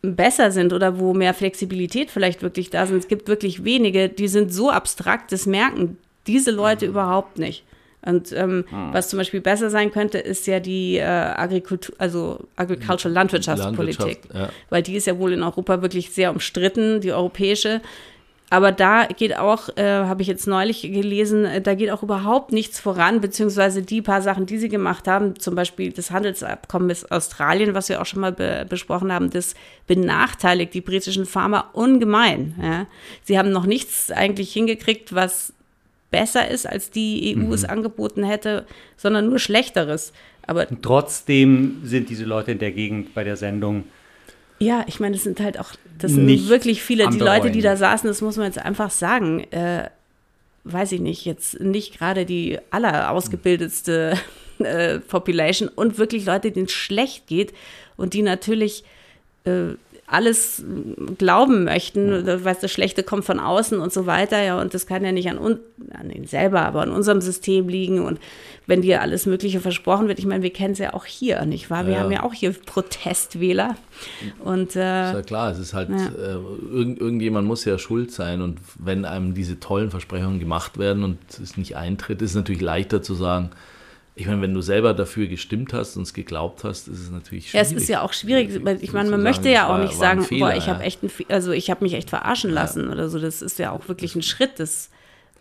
besser 0.03 0.51
sind 0.51 0.73
oder 0.73 0.99
wo 0.99 1.15
mehr 1.15 1.35
Flexibilität 1.35 2.11
vielleicht 2.11 2.43
wirklich 2.43 2.71
da 2.71 2.87
sind. 2.87 2.99
Es 2.99 3.09
gibt 3.09 3.29
wirklich 3.29 3.65
wenige, 3.65 4.09
die 4.09 4.29
sind 4.29 4.53
so 4.53 4.71
abstrakt, 4.71 5.33
das 5.33 5.47
merken 5.47 5.99
diese 6.27 6.51
Leute 6.51 6.87
mhm. 6.87 6.93
überhaupt 6.93 7.39
nicht. 7.39 7.65
Und 8.07 8.33
ähm, 8.33 8.65
mhm. 8.71 8.93
was 8.93 9.09
zum 9.09 9.19
Beispiel 9.19 9.41
besser 9.41 9.71
sein 9.71 9.91
könnte, 9.91 10.19
ist 10.19 10.47
ja 10.47 10.61
die 10.61 10.97
äh, 10.97 11.05
Agrikultur, 11.05 11.95
also 11.99 12.47
Agricultural 12.55 13.15
Landwirtschaftspolitik, 13.15 13.99
Landwirtschaft, 13.99 14.35
ja. 14.35 14.49
weil 14.69 14.83
die 14.83 14.97
ist 14.97 15.07
ja 15.07 15.19
wohl 15.19 15.33
in 15.33 15.43
Europa 15.43 15.81
wirklich 15.81 16.11
sehr 16.11 16.31
umstritten, 16.31 17.01
die 17.01 17.13
europäische. 17.13 17.81
Aber 18.51 18.73
da 18.73 19.07
geht 19.07 19.37
auch, 19.37 19.69
äh, 19.77 19.83
habe 19.83 20.23
ich 20.23 20.29
jetzt 20.29 20.47
neulich 20.47 20.83
gelesen, 20.83 21.45
äh, 21.45 21.61
da 21.61 21.75
geht 21.75 21.91
auch 21.91 22.03
überhaupt 22.03 22.53
nichts 22.53 22.79
voran, 22.79 23.21
beziehungsweise 23.21 23.83
die 23.83 24.03
paar 24.03 24.23
Sachen, 24.23 24.47
die 24.47 24.59
sie 24.59 24.69
gemacht 24.69 25.09
haben, 25.09 25.39
zum 25.39 25.55
Beispiel 25.55 25.93
das 25.93 26.11
Handelsabkommen 26.11 26.87
mit 26.87 27.11
Australien, 27.11 27.75
was 27.75 27.89
wir 27.89 28.01
auch 28.01 28.07
schon 28.07 28.21
mal 28.21 28.33
be 28.33 28.67
besprochen 28.69 29.13
haben, 29.13 29.31
das 29.31 29.55
benachteiligt 29.87 30.75
die 30.75 30.83
britischen 30.83 31.27
Farmer 31.27 31.71
ungemein. 31.73 32.55
Ja. 32.63 32.87
Sie 33.23 33.39
haben 33.39 33.51
noch 33.51 33.67
nichts 33.67 34.11
eigentlich 34.11 34.53
hingekriegt, 34.53 35.15
was 35.15 35.53
besser 36.11 36.49
ist, 36.49 36.69
als 36.69 36.91
die 36.91 37.35
EU 37.35 37.47
mhm. 37.47 37.53
es 37.53 37.65
angeboten 37.65 38.23
hätte, 38.23 38.67
sondern 38.97 39.29
nur 39.29 39.41
schlechteres. 39.41 40.13
Aber 40.47 40.71
Und 40.71 40.83
trotzdem 40.83 41.81
sind 41.83 42.09
diese 42.11 42.25
Leute 42.25 42.53
in 42.53 42.59
der 42.59 42.73
Gegend 42.73 43.15
bei 43.15 43.25
der 43.25 43.37
Sendung 43.37 43.85
ja, 44.65 44.85
ich 44.87 45.01
meine, 45.01 45.17
es 45.17 45.25
sind 45.25 45.41
halt 45.41 45.59
auch, 45.59 45.73
das 45.99 46.13
sind 46.13 46.49
wirklich 46.49 46.83
viele, 46.83 47.09
die 47.09 47.19
Leute, 47.19 47.51
die 47.51 47.61
da 47.61 47.77
saßen, 47.77 48.09
das 48.09 48.21
muss 48.21 48.37
man 48.37 48.47
jetzt 48.47 48.59
einfach 48.59 48.91
sagen, 48.91 49.41
äh, 49.51 49.89
weiß 50.65 50.93
ich 50.93 51.01
nicht, 51.01 51.25
jetzt 51.25 51.61
nicht 51.61 51.99
gerade 51.99 52.25
die 52.25 52.59
allerausgebildetste 52.71 54.19
äh, 54.59 54.99
Population 55.01 55.69
und 55.69 55.99
wirklich 55.99 56.25
Leute, 56.25 56.51
denen 56.51 56.67
es 56.67 56.73
schlecht 56.73 57.27
geht 57.27 57.53
und 57.97 58.15
die 58.15 58.23
natürlich 58.23 58.85
äh, 59.45 59.75
alles 60.07 60.63
glauben 61.17 61.65
möchten, 61.65 62.27
weil 62.27 62.57
das 62.61 62.71
Schlechte 62.71 63.03
kommt 63.03 63.25
von 63.25 63.41
außen 63.41 63.81
und 63.81 63.93
so 63.93 64.05
weiter, 64.05 64.43
ja, 64.43 64.61
und 64.61 64.75
das 64.75 64.87
kann 64.87 65.03
ja 65.03 65.13
nicht 65.13 65.31
an 65.31 65.39
uns, 65.39 65.61
an 65.93 66.11
ihnen 66.11 66.27
selber, 66.27 66.63
aber 66.63 66.83
an 66.83 66.91
unserem 66.91 67.23
System 67.23 67.69
liegen 67.69 68.01
und 68.01 68.21
wenn 68.67 68.83
dir 68.83 69.01
alles 69.01 69.25
Mögliche 69.25 69.61
versprochen 69.61 70.09
wird, 70.09 70.19
ich 70.19 70.27
meine, 70.27 70.43
wir 70.43 70.53
kennen 70.53 70.73
es 70.73 70.79
ja 70.79 70.93
auch 70.93 71.07
hier, 71.07 71.45
nicht 71.47 71.71
wahr? 71.71 71.87
Wir 71.87 71.95
ja. 71.95 72.01
haben 72.01 72.13
ja 72.13 72.23
auch 72.23 72.35
hier 72.35 72.53
Protestwähler 72.53 73.77
und 74.41 74.77
äh, 74.77 75.09
ist 75.09 75.15
ja 75.15 75.23
klar, 75.23 75.51
es 75.51 75.59
ist 75.59 75.73
halt, 75.73 75.89
ja. 75.89 76.07
äh, 76.07 76.39
irgend, 76.71 77.01
irgendjemand 77.01 77.47
muss 77.47 77.65
ja 77.65 77.79
schuld 77.79 78.11
sein 78.11 78.43
und 78.43 78.59
wenn 78.79 79.07
einem 79.07 79.33
diese 79.33 79.59
tollen 79.59 79.91
Versprechungen 79.91 80.39
gemacht 80.39 80.79
werden 80.79 81.03
und 81.03 81.19
es 81.43 81.57
nicht 81.57 81.77
eintritt, 81.77 82.21
ist 82.21 82.31
es 82.31 82.37
natürlich 82.37 82.63
leichter 82.63 83.03
zu 83.03 83.15
sagen, 83.15 83.51
ich 84.17 84.27
meine, 84.27 84.43
wenn 84.43 84.55
du 84.55 84.61
selber 84.61 84.95
dafür 84.95 85.27
gestimmt 85.27 85.73
hast 85.73 85.97
und 85.97 86.03
es 86.03 86.15
geglaubt 86.15 86.63
hast, 86.63 86.87
ist 86.87 87.01
es 87.01 87.11
natürlich 87.11 87.51
schwierig. 87.51 87.71
Ja, 87.71 87.77
es 87.77 87.83
ist 87.83 87.89
ja 87.89 88.03
auch 88.03 88.13
schwierig. 88.13 88.51
Ich 88.81 88.93
meine, 88.93 89.11
man 89.11 89.23
möchte 89.23 89.49
ja 89.49 89.69
auch 89.69 89.79
nicht 89.79 89.95
sagen, 89.95 90.23
Fehler, 90.23 90.47
boah, 90.47 90.57
ich 90.57 90.69
habe 90.69 90.85
echt, 90.85 91.03
ein, 91.03 91.11
also 91.29 91.51
ich 91.51 91.69
habe 91.69 91.83
mich 91.83 91.95
echt 91.95 92.11
verarschen 92.11 92.51
lassen 92.51 92.85
ja. 92.85 92.93
oder 92.93 93.09
so. 93.09 93.19
Das 93.19 93.43
ist 93.43 93.59
ja 93.59 93.73
auch 93.73 93.89
wirklich 93.89 94.15
ein 94.15 94.23
Schritt. 94.23 94.61
Das 94.61 94.89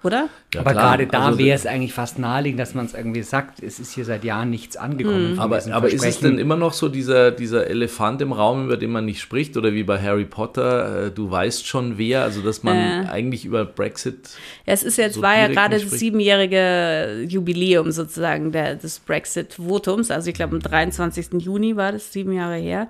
oder? 0.03 0.29
Ja, 0.53 0.61
aber 0.61 0.71
klar. 0.71 0.97
gerade 0.97 1.07
da 1.07 1.27
also, 1.27 1.39
wäre 1.39 1.55
es 1.55 1.65
eigentlich 1.65 1.93
fast 1.93 2.19
naheliegend, 2.19 2.59
dass 2.59 2.73
man 2.73 2.85
es 2.85 2.93
irgendwie 2.93 3.23
sagt, 3.23 3.63
es 3.63 3.79
ist 3.79 3.93
hier 3.93 4.05
seit 4.05 4.23
Jahren 4.23 4.49
nichts 4.49 4.75
angekommen. 4.75 5.33
Mhm. 5.33 5.39
Aber, 5.39 5.61
aber 5.71 5.89
ist 5.89 6.05
es 6.05 6.19
denn 6.19 6.37
immer 6.37 6.55
noch 6.55 6.73
so 6.73 6.89
dieser, 6.89 7.31
dieser 7.31 7.67
Elefant 7.67 8.21
im 8.21 8.33
Raum, 8.33 8.65
über 8.65 8.77
den 8.77 8.91
man 8.91 9.05
nicht 9.05 9.21
spricht? 9.21 9.55
Oder 9.57 9.73
wie 9.73 9.83
bei 9.83 10.01
Harry 10.01 10.25
Potter, 10.25 11.05
äh, 11.05 11.11
du 11.11 11.31
weißt 11.31 11.65
schon 11.65 11.97
wer, 11.97 12.23
also 12.23 12.41
dass 12.41 12.63
man 12.63 12.75
äh. 12.75 13.07
eigentlich 13.09 13.45
über 13.45 13.65
Brexit. 13.65 14.31
Ja, 14.65 14.73
es 14.73 14.83
ist 14.83 14.97
jetzt, 14.97 15.15
so 15.15 15.21
war 15.21 15.37
ja 15.37 15.47
gerade 15.47 15.79
das 15.79 15.89
siebenjährige 15.91 17.25
Jubiläum 17.27 17.91
sozusagen 17.91 18.51
der, 18.51 18.75
des 18.75 18.99
Brexit-Votums. 18.99 20.11
Also 20.11 20.29
ich 20.29 20.35
glaube, 20.35 20.55
am 20.55 20.61
23. 20.61 21.41
Juni 21.41 21.75
war 21.75 21.93
das 21.93 22.11
sieben 22.11 22.33
Jahre 22.33 22.57
her. 22.57 22.89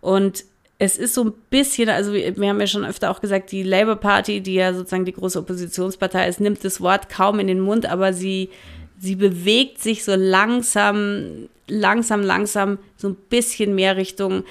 Und 0.00 0.44
es 0.78 0.96
ist 0.96 1.14
so 1.14 1.24
ein 1.24 1.32
bisschen, 1.50 1.88
also 1.88 2.12
wir, 2.12 2.36
wir, 2.36 2.48
haben 2.48 2.60
ja 2.60 2.66
schon 2.66 2.84
öfter 2.84 3.10
auch 3.10 3.20
gesagt, 3.20 3.50
die 3.50 3.64
Labour 3.64 3.96
Party, 3.96 4.40
die 4.40 4.54
ja 4.54 4.72
sozusagen 4.72 5.04
die 5.04 5.12
große 5.12 5.38
Oppositionspartei 5.38 6.28
ist, 6.28 6.40
nimmt 6.40 6.64
das 6.64 6.80
Wort 6.80 7.08
kaum 7.08 7.40
in 7.40 7.48
den 7.48 7.60
Mund, 7.60 7.86
aber 7.86 8.12
sie, 8.12 8.50
sie 8.96 9.16
bewegt 9.16 9.80
sich 9.80 10.04
so 10.04 10.14
langsam, 10.14 11.48
langsam, 11.66 12.22
langsam 12.22 12.78
so 12.96 13.08
ein 13.08 13.16
bisschen 13.28 13.74
mehr 13.74 13.96
Richtung 13.96 14.44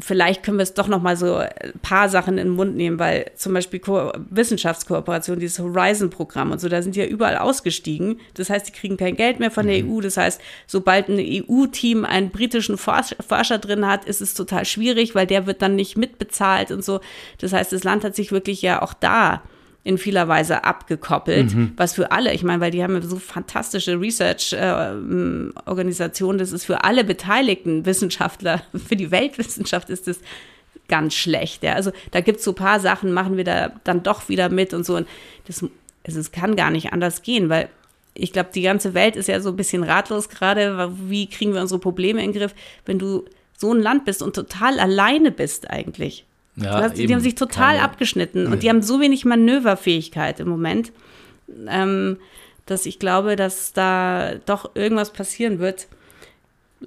vielleicht 0.00 0.42
können 0.42 0.58
wir 0.58 0.64
es 0.64 0.74
doch 0.74 0.88
noch 0.88 1.00
mal 1.00 1.16
so 1.16 1.36
ein 1.36 1.50
paar 1.82 2.08
Sachen 2.08 2.36
in 2.36 2.48
den 2.48 2.56
Mund 2.56 2.76
nehmen, 2.76 2.98
weil 2.98 3.30
zum 3.36 3.54
Beispiel 3.54 3.78
Ko 3.78 4.12
Wissenschaftskooperation, 4.30 5.38
dieses 5.38 5.60
Horizon-Programm 5.60 6.50
und 6.50 6.60
so, 6.60 6.68
da 6.68 6.82
sind 6.82 6.96
die 6.96 7.00
ja 7.00 7.06
überall 7.06 7.38
ausgestiegen. 7.38 8.18
Das 8.34 8.50
heißt, 8.50 8.66
die 8.66 8.72
kriegen 8.72 8.96
kein 8.96 9.16
Geld 9.16 9.38
mehr 9.38 9.52
von 9.52 9.66
der 9.66 9.82
mhm. 9.82 9.96
EU. 9.96 10.00
Das 10.00 10.16
heißt, 10.16 10.40
sobald 10.66 11.08
ein 11.08 11.18
EU-Team 11.20 12.04
einen 12.04 12.30
britischen 12.30 12.76
Forscher 12.76 13.58
drin 13.58 13.86
hat, 13.86 14.04
ist 14.04 14.20
es 14.20 14.34
total 14.34 14.64
schwierig, 14.64 15.14
weil 15.14 15.26
der 15.26 15.46
wird 15.46 15.62
dann 15.62 15.76
nicht 15.76 15.96
mitbezahlt 15.96 16.72
und 16.72 16.84
so. 16.84 17.00
Das 17.38 17.52
heißt, 17.52 17.72
das 17.72 17.84
Land 17.84 18.02
hat 18.02 18.16
sich 18.16 18.32
wirklich 18.32 18.62
ja 18.62 18.82
auch 18.82 18.94
da 18.94 19.42
in 19.84 19.98
vieler 19.98 20.26
Weise 20.28 20.64
abgekoppelt, 20.64 21.54
mhm. 21.54 21.74
was 21.76 21.94
für 21.94 22.10
alle, 22.10 22.32
ich 22.32 22.42
meine, 22.42 22.62
weil 22.62 22.70
die 22.70 22.82
haben 22.82 23.02
so 23.02 23.18
fantastische 23.18 24.00
Research-Organisationen, 24.00 26.38
äh, 26.38 26.42
das 26.42 26.52
ist 26.52 26.64
für 26.64 26.84
alle 26.84 27.04
beteiligten 27.04 27.84
Wissenschaftler, 27.84 28.62
für 28.86 28.96
die 28.96 29.10
Weltwissenschaft 29.10 29.90
ist 29.90 30.08
das 30.08 30.20
ganz 30.88 31.12
schlecht. 31.14 31.62
Ja. 31.62 31.74
Also 31.74 31.92
da 32.12 32.22
gibt 32.22 32.38
es 32.38 32.44
so 32.44 32.52
ein 32.52 32.56
paar 32.56 32.80
Sachen, 32.80 33.12
machen 33.12 33.36
wir 33.36 33.44
da 33.44 33.72
dann 33.84 34.02
doch 34.02 34.30
wieder 34.30 34.48
mit 34.48 34.72
und 34.72 34.86
so. 34.86 34.96
Und 34.96 35.06
das, 35.46 35.62
also 36.06 36.18
es 36.18 36.32
kann 36.32 36.56
gar 36.56 36.70
nicht 36.70 36.94
anders 36.94 37.20
gehen, 37.22 37.50
weil 37.50 37.68
ich 38.14 38.32
glaube, 38.32 38.48
die 38.54 38.62
ganze 38.62 38.94
Welt 38.94 39.16
ist 39.16 39.28
ja 39.28 39.38
so 39.40 39.50
ein 39.50 39.56
bisschen 39.56 39.82
ratlos 39.82 40.30
gerade. 40.30 40.90
Wie 41.08 41.28
kriegen 41.28 41.52
wir 41.52 41.60
unsere 41.60 41.80
Probleme 41.80 42.22
in 42.22 42.32
den 42.32 42.40
Griff, 42.40 42.54
wenn 42.86 42.98
du 42.98 43.26
so 43.56 43.72
ein 43.72 43.82
Land 43.82 44.04
bist 44.04 44.22
und 44.22 44.34
total 44.34 44.78
alleine 44.78 45.30
bist 45.30 45.70
eigentlich? 45.70 46.24
Ja, 46.56 46.82
hast, 46.82 46.96
die 46.96 47.12
haben 47.12 47.20
sich 47.20 47.34
total 47.34 47.74
keine, 47.74 47.82
abgeschnitten 47.82 48.44
nee. 48.44 48.50
und 48.50 48.62
die 48.62 48.68
haben 48.68 48.82
so 48.82 49.00
wenig 49.00 49.24
Manöverfähigkeit 49.24 50.40
im 50.40 50.48
Moment, 50.48 50.92
ähm, 51.68 52.18
dass 52.66 52.86
ich 52.86 52.98
glaube, 52.98 53.36
dass 53.36 53.72
da 53.72 54.34
doch 54.46 54.74
irgendwas 54.74 55.12
passieren 55.12 55.58
wird. 55.58 55.88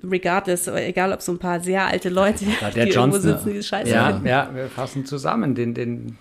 Regardless, 0.03 0.67
egal 0.67 1.11
ob 1.11 1.21
so 1.21 1.31
ein 1.31 1.39
paar 1.39 1.59
sehr 1.59 1.87
alte 1.87 2.09
Leute, 2.09 2.45
ja, 2.45 2.69
der 2.69 2.85
die 2.85 2.91
Johnson, 2.91 3.21
irgendwo 3.21 3.43
sitzen, 3.43 3.53
die 3.53 3.63
Scheiße 3.63 3.91
ja, 3.91 4.07
finden. 4.07 4.27
ja, 4.27 4.49
wir 4.53 4.67
fassen 4.67 5.05
zusammen. 5.05 5.55
Den, 5.55 5.73
den, 5.73 6.17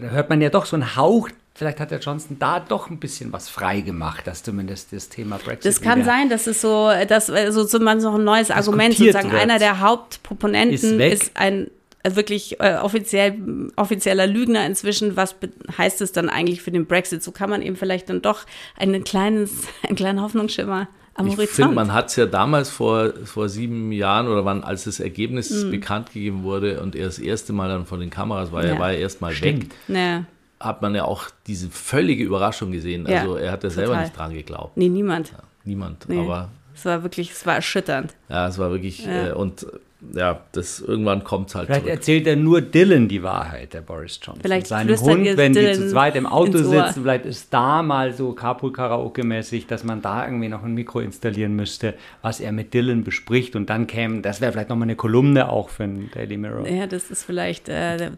da 0.00 0.08
hört 0.08 0.28
man 0.28 0.40
ja 0.40 0.50
doch 0.50 0.66
so 0.66 0.76
einen 0.76 0.96
Hauch 0.96 1.28
vielleicht 1.54 1.80
hat 1.80 1.90
der 1.90 2.00
Johnson 2.00 2.36
da 2.38 2.60
doch 2.60 2.90
ein 2.90 2.98
bisschen 2.98 3.32
was 3.32 3.48
frei 3.48 3.80
gemacht, 3.80 4.26
dass 4.26 4.42
zumindest 4.42 4.92
das 4.92 5.08
Thema 5.08 5.38
Brexit. 5.38 5.64
Das 5.64 5.80
kann 5.80 6.04
sein, 6.04 6.28
dass 6.28 6.46
es 6.46 6.60
so, 6.60 6.90
dass 7.08 7.30
also 7.30 7.64
so 7.64 7.78
man 7.78 7.98
noch 7.98 8.16
ein 8.16 8.24
neues 8.24 8.50
Argument 8.50 8.94
sozusagen. 8.96 9.30
Wird. 9.30 9.40
Einer 9.40 9.58
der 9.58 9.80
Hauptproponenten 9.80 11.00
ist, 11.00 11.22
ist, 11.22 11.30
ein 11.34 11.70
wirklich 12.08 12.60
äh, 12.60 12.76
offiziell, 12.76 13.70
offizieller 13.76 14.26
Lügner 14.26 14.66
inzwischen. 14.66 15.16
Was 15.16 15.36
heißt 15.76 16.00
es 16.00 16.12
dann 16.12 16.28
eigentlich 16.28 16.62
für 16.62 16.70
den 16.70 16.86
Brexit? 16.86 17.22
So 17.22 17.32
kann 17.32 17.50
man 17.50 17.62
eben 17.62 17.76
vielleicht 17.76 18.08
dann 18.08 18.22
doch 18.22 18.44
einen 18.76 19.04
kleinen, 19.04 19.48
einen 19.82 19.96
kleinen 19.96 20.20
Hoffnungsschimmer 20.20 20.88
am 21.16 21.28
ich 21.28 21.36
finde, 21.36 21.76
man 21.76 21.92
hat 21.92 22.08
es 22.08 22.16
ja 22.16 22.26
damals 22.26 22.70
vor, 22.70 23.12
vor 23.24 23.48
sieben 23.48 23.92
Jahren 23.92 24.26
oder 24.26 24.44
wann, 24.44 24.64
als 24.64 24.82
das 24.82 24.98
Ergebnis 24.98 25.48
mm. 25.64 25.70
bekannt 25.70 26.12
gegeben 26.12 26.42
wurde 26.42 26.80
und 26.80 26.96
er 26.96 27.06
das 27.06 27.20
erste 27.20 27.52
Mal 27.52 27.68
dann 27.68 27.86
vor 27.86 27.98
den 27.98 28.10
Kameras 28.10 28.50
war, 28.50 28.64
ja. 28.64 28.70
er 28.70 28.78
war 28.80 28.92
ja 28.92 28.98
erstmal 28.98 29.40
weg. 29.40 29.66
Ja 29.86 30.24
hat 30.64 30.82
man 30.82 30.94
ja 30.94 31.04
auch 31.04 31.24
diese 31.46 31.68
völlige 31.68 32.24
Überraschung 32.24 32.72
gesehen. 32.72 33.06
Ja, 33.06 33.20
Also 33.20 33.36
er 33.36 33.52
hat 33.52 33.64
ja 33.64 33.70
selber 33.70 34.00
nicht 34.00 34.16
dran 34.16 34.32
geglaubt. 34.32 34.76
Nee, 34.76 34.88
niemand. 34.88 35.32
Niemand. 35.64 36.08
Nee. 36.08 36.18
Aber 36.18 36.48
Es 36.74 36.84
war 36.84 37.02
wirklich, 37.02 37.30
es 37.30 37.46
war 37.46 37.54
erschütternd. 37.56 38.14
ja, 38.28 38.48
es 38.48 38.58
war 38.58 38.70
wirklich, 38.70 39.06
Ja. 39.06 39.28
äh, 39.28 39.32
und 39.32 39.66
ja, 40.12 40.40
das 40.52 40.80
irgendwann 40.80 41.24
kommt 41.24 41.48
es 41.48 41.54
halt 41.54 41.64
Vielleicht 41.66 41.84
zurück. 41.84 41.96
erzählt 41.96 42.26
er 42.26 42.36
nur 42.36 42.60
Dylan 42.60 43.08
die 43.08 43.22
Wahrheit, 43.22 43.72
der 43.72 43.80
Boris 43.80 44.20
Johnson. 44.22 44.42
Vielleicht 44.42 44.66
Seinem 44.66 44.88
flüstert 44.88 45.08
Hund, 45.16 45.36
wenn 45.38 45.54
die 45.54 45.60
Dylan 45.60 45.74
zu 45.76 45.88
zweit 45.88 46.14
im 46.16 46.26
Auto 46.26 46.58
sitzen, 46.58 47.00
vielleicht 47.02 47.24
ist 47.24 47.54
da 47.54 47.82
mal 47.82 48.12
so 48.12 48.32
Carpool-Karaoke-mäßig, 48.34 49.66
dass 49.66 49.82
man 49.82 50.02
da 50.02 50.26
irgendwie 50.26 50.50
noch 50.50 50.62
ein 50.62 50.74
Mikro 50.74 51.00
installieren 51.00 51.56
müsste, 51.56 51.94
was 52.20 52.40
er 52.40 52.52
mit 52.52 52.74
Dylan 52.74 53.02
bespricht 53.02 53.56
und 53.56 53.70
dann 53.70 53.86
käme, 53.86 54.20
das 54.20 54.42
wäre 54.42 54.52
vielleicht 54.52 54.68
nochmal 54.68 54.86
eine 54.86 54.96
Kolumne 54.96 55.48
auch 55.48 55.70
für 55.70 55.84
den 55.84 56.10
Daily 56.12 56.36
Mirror. 56.36 56.68
Ja, 56.68 56.86
das 56.86 57.10
ist 57.10 57.24
vielleicht 57.24 57.70
äh, 57.70 58.10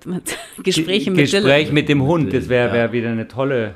Gespräche 0.63 1.11
mit 1.13 1.31
Gespräch 1.31 1.67
Dylan. 1.67 1.75
mit 1.75 1.89
dem 1.89 2.03
Hund, 2.03 2.33
das 2.33 2.49
wäre 2.49 2.69
Ja. 2.69 2.75
wär 2.75 2.93
wieder 2.93 3.11
eine 3.11 3.29
tolle, 3.29 3.75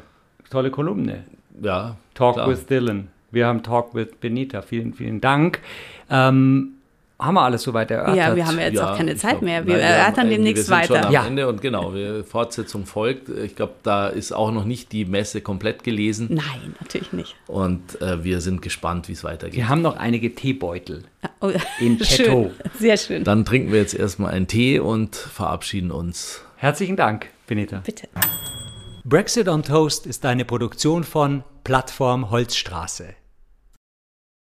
tolle 0.51 0.71
Kolumne. 0.73 1.25
Ja, 1.63 1.97
Talk 2.15 2.35
klar. 2.35 2.49
with 2.49 2.67
Dylan. 2.67 3.09
Wir 3.31 3.47
haben 3.47 3.63
Talk 3.63 3.95
with 3.95 4.09
Benita. 4.21 4.63
Vielen, 4.63 4.93
vielen 4.95 5.21
Dank. 5.21 5.61
Ähm, 6.11 6.73
haben 7.19 7.35
wir 7.35 7.43
alles 7.43 7.63
soweit 7.65 7.91
erörtert? 7.91 8.17
Ja, 8.17 8.35
wir 8.35 8.47
haben 8.47 8.59
jetzt 8.59 8.77
Ja, 8.77 8.93
auch 8.93 8.97
keine 8.97 9.15
Zeit 9.15 9.33
glaub, 9.33 9.43
mehr. 9.43 9.67
Wir 9.67 9.75
nein, 9.77 9.83
erörtern 9.85 10.17
haben- 10.25 10.31
demnächst 10.31 10.71
wir 10.71 10.77
sind 10.77 10.87
Schon 10.87 10.97
weiter. 10.97 11.07
am 11.09 11.13
Ja. 11.13 11.27
Ende 11.27 11.49
und 11.49 11.61
genau, 11.61 11.93
wir, 11.95 12.25
Fortsetzung 12.25 12.87
folgt. 12.87 13.29
Ich 13.29 13.55
glaube, 13.57 13.75
da 13.83 14.09
ist 14.09 14.33
auch 14.33 14.51
noch 14.53 14.65
nicht 14.65 14.91
die 14.93 15.05
Messe 15.05 15.43
komplett 15.43 15.85
gelesen 15.85 16.29
Nein, 16.31 16.75
natürlich 16.81 17.13
nicht. 17.13 17.37
und 17.47 18.01
äh, 18.01 18.25
wir 18.25 18.41
sind 18.41 18.63
gespannt, 18.63 19.09
wie 19.09 19.13
es 19.13 19.23
weitergeht. 19.23 19.55
Wir 19.59 19.69
haben 19.69 19.83
noch 19.83 19.99
einige 19.99 20.35
Teebeutel. 20.35 21.05
Oh, 21.41 21.51
In 21.79 21.99
petto. 21.99 22.15
schön. 22.15 22.51
Sehr 22.79 22.97
schön. 22.97 23.23
Dann 23.23 23.45
trinken 23.45 23.71
wir 23.71 23.81
jetzt 23.81 23.95
erstmal 23.95 24.33
einen 24.33 24.47
Tee 24.47 24.79
und 24.79 25.15
verabschieden 25.15 25.91
uns. 25.91 26.43
Herzlichen 26.57 26.97
Dank, 26.97 27.27
Benita. 27.47 27.83
Bitte. 27.85 28.09
Brexit 29.05 29.47
on 29.49 29.63
Toast 29.63 30.07
ist 30.07 30.25
eine 30.25 30.47
Produktion 30.47 31.05
von 31.05 31.45
Plattform 31.65 32.31
Holzstraße. 32.31 33.09